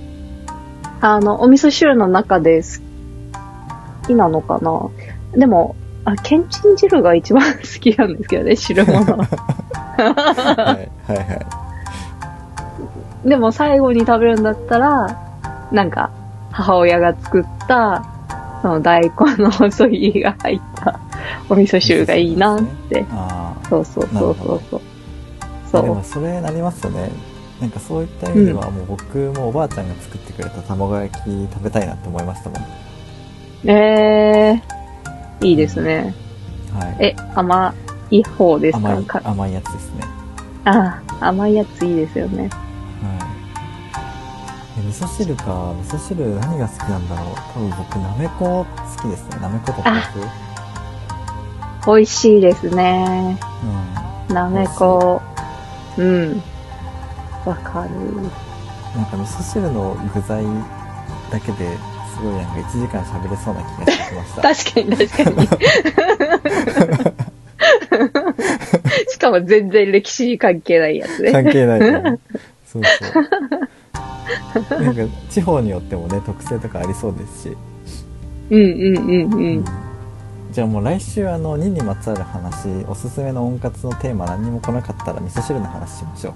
[1.00, 4.90] あの、お味噌汁の中で好きなのかな？
[5.38, 8.98] でも、あ、けんちん汁が一番好きなんですけどね、汁物。
[9.07, 9.24] は
[9.96, 11.61] いはいはい
[13.24, 15.18] でも最後に食べるんだったら、
[15.70, 16.10] なんか、
[16.50, 18.04] 母親が作った、
[18.62, 21.00] その大根の細切りが入った
[21.48, 23.04] お味噌汁がいいなって。
[23.10, 24.80] ああそうそうそうそうそう。
[25.70, 27.10] そでもそれなりますよね
[27.60, 32.64] なんかそういった意味ではもう僕もおばあちゃんが作ってくれた卵焼き食べたいなって思いましたもんう。
[33.70, 36.14] えー、いいですね。
[36.78, 37.72] はいえ、甘
[38.10, 38.88] い方ですか？
[38.90, 40.04] 甘いか甘いやつですね
[40.66, 42.50] ああ、甘いやついいですよね。
[44.78, 50.52] 味噌汁か味噌汁何が好きなんだろう多分僕なめこ好きですねなめこと豆腐
[51.86, 53.36] 美味しいですね。
[53.64, 55.20] うんなめこ。
[55.98, 56.42] うん。
[57.44, 57.90] わかる。
[58.96, 60.44] なんか味噌汁の具材
[61.30, 61.76] だけで
[62.14, 65.48] すごいなんか1時間喋れそうな気がしてきました 確かに確かに。
[69.10, 71.32] しかも全然歴史に関係ないやつね。
[71.32, 72.18] 関係ないね
[72.66, 73.24] そうそう
[74.70, 77.57] なんか地方によってもね特性とかありそうですし、
[78.51, 79.64] うんうんうんうん。
[80.53, 86.35] じゃあもう来週あの2にまつわる話おすすめの温活のテーマ何にも来なかったら味噌汁の話しましょう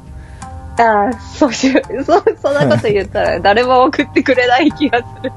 [0.78, 1.72] ああ、そうし。
[2.04, 5.32] そ、そんなこと言ったら 誰も送ってくれない気がする。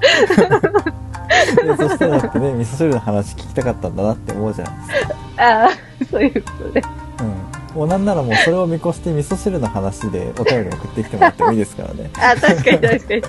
[1.56, 5.70] でそしたらだってね味噌汁の話聞きたかったんだなって思うじゃないですかああ、
[6.10, 6.82] そういうことで。
[7.22, 13.24] うんもうなんならもうそれを見越して味噌汁の話でお便り送ってきてもらってもいいですからね、あ あ、確かに確かに。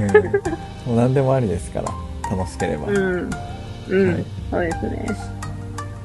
[0.00, 1.92] うん、もう何でもありですから
[2.36, 3.30] 楽しければ、うん。
[3.88, 5.06] うん、はいそうですね。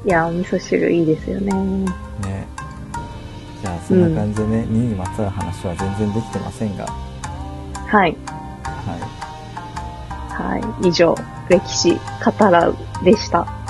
[0.06, 1.52] いや、お味噌汁いいですよね。
[1.52, 2.48] ね
[3.62, 8.16] じゃあそんな感じでね、2にまつわる話は全然できてませんがはい。
[8.64, 9.16] はい
[10.36, 10.90] はい。
[10.90, 11.16] 以上、
[11.50, 13.65] 歴史語らうでした。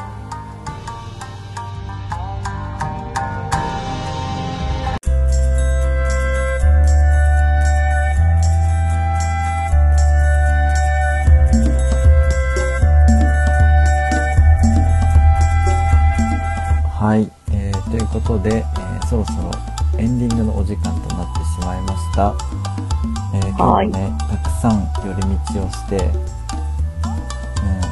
[23.34, 25.22] えー今日もねたくさん寄り
[25.54, 26.04] 道をして、うん、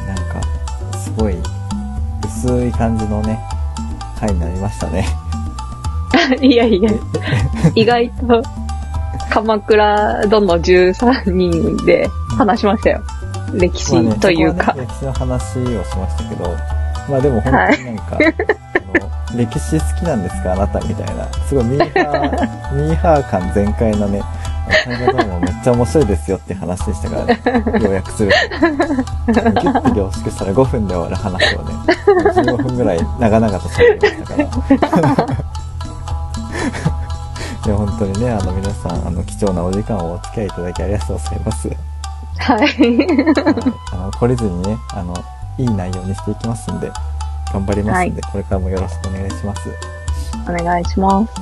[0.08, 0.42] なんか
[0.98, 1.36] すごい
[2.26, 3.38] 薄い感じのね
[4.20, 5.06] 回になりましたね。
[6.42, 6.90] いやいや、
[7.76, 8.42] 意外と、
[9.30, 13.02] 鎌倉殿13人で話しましたよ。
[13.54, 14.66] 歴史まあねというか。
[14.66, 14.86] そこは。
[14.86, 16.50] ね歴史の話をしましたけど
[17.10, 18.32] まあでも本当になんか、あの
[19.36, 21.32] 歴史好きなんですかあなたみたいな。
[21.48, 24.22] すごいミーハーミーハー感全開のね
[24.86, 27.42] 大河ドラマめっちゃ面白いですよって話でしたからね。
[27.82, 28.38] 要約すると。
[28.60, 31.74] ギュッて凝縮したら5分で終わる話をね
[32.36, 34.36] 15分ぐらい長々と喋りましたか
[35.02, 35.28] ら。
[37.66, 41.70] いや本当にねあの皆さんあの貴重なお時間をお付き合いいただきありがとうございます。
[41.70, 41.78] はい。
[42.38, 42.70] はい。
[43.94, 45.14] あの懲りずにねあの
[45.58, 46.92] いい内容にしていきますんで
[47.54, 49.70] 頑張りますんで、これからもよろしくお願いします
[50.50, 51.40] お願いします。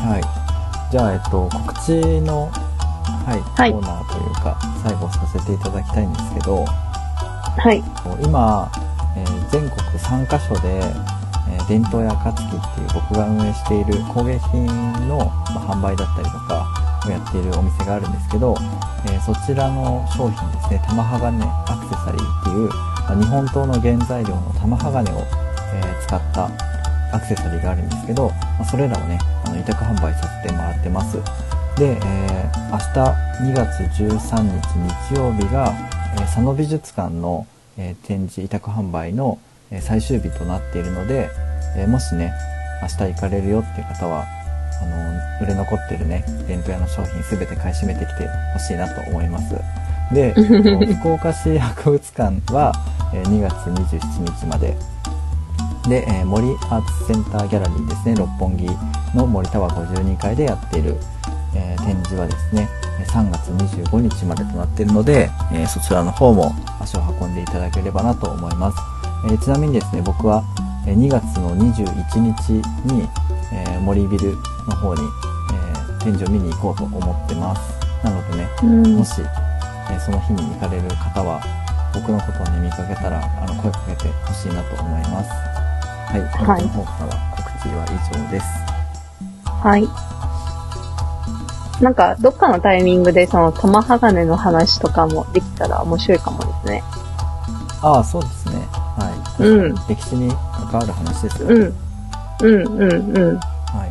[0.00, 0.22] はい
[0.92, 2.50] じゃあえっと告知の
[3.24, 7.82] はい、はいコーナーというか最後させていただきたいんですけどはい。
[8.22, 8.70] 今、
[9.16, 10.68] えー全国3カ所で、
[11.50, 14.66] えー伝統や暁っていう僕が運営している工芸品
[15.08, 15.18] の、
[15.54, 16.66] まあ販売だったりとか
[17.06, 18.54] をやっているお店があるんですけど、
[19.06, 25.22] えーそちらの商品ですね玉鋼アクセサリーっていう、まあ日本刀の原材料の玉鋼を、
[25.74, 26.50] えー使った
[27.14, 31.18] アクセサリーがあるんですけど、まあそれらをねあの委託販売させてもらってます。
[31.76, 32.42] で、えー
[32.72, 32.84] 明日
[33.50, 35.74] 2月13日日曜日が、
[36.14, 37.46] えー佐野美術館の、
[37.76, 39.38] えー展示委託販売の、
[39.70, 41.30] えー最終日となっているので、
[41.76, 42.32] えーもしね
[42.82, 44.24] 明日行かれるよっていう方は
[44.82, 44.86] あ
[45.40, 49.54] の売れ残ってるね弁当屋の商品すべて買い占めてきてほしいなと思います。
[50.12, 52.72] でえっと福岡市博物館は
[53.14, 54.76] えー2月27日まで
[55.88, 58.14] で、えー森アーツセンターギャラリーですね。
[58.16, 58.66] 六本木
[59.14, 60.96] の森タワー52階でやっている、
[61.54, 62.68] えー展示はですね
[63.00, 68.78] えー3月25日までとなっているので、えーそちらの方も足を運んでいただければなと思います、
[69.26, 70.42] えーちなみにですね僕は
[70.86, 72.52] えー2月の21日
[72.92, 73.08] に、
[73.52, 74.36] えー森ビル
[74.68, 77.60] の方に、えー展示を見に行こうと思ってます。
[78.04, 78.96] なのでねうん。
[78.96, 81.40] もし、えーその日に行かれる方は
[81.94, 85.30] 僕のことをね見かけたらあの声かけてほしいなと思います
[86.12, 88.46] はい僕の方から告知は以上です、
[89.62, 89.88] はい。
[91.82, 96.82] なんか、どっかのタイミングで、その、玉鋼の話とかもできたら面白いかもですね。
[97.82, 99.10] ああそうですねは
[99.40, 100.30] い、うん歴史に
[100.70, 101.74] 関わる話ですよ、うん。
[102.42, 103.36] うん、うん、うん。
[103.38, 103.90] はい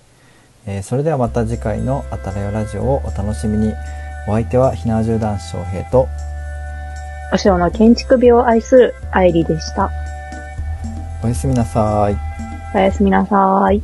[0.67, 3.73] えーそれではまた次回の「あたらよラジオ」をお楽しみに
[4.27, 6.07] お相手はひなじゅう男子翔平と
[7.33, 9.89] お城の建築美を愛する愛理でした。
[11.23, 12.17] おやすみなさい
[12.75, 13.81] おやすみなさい。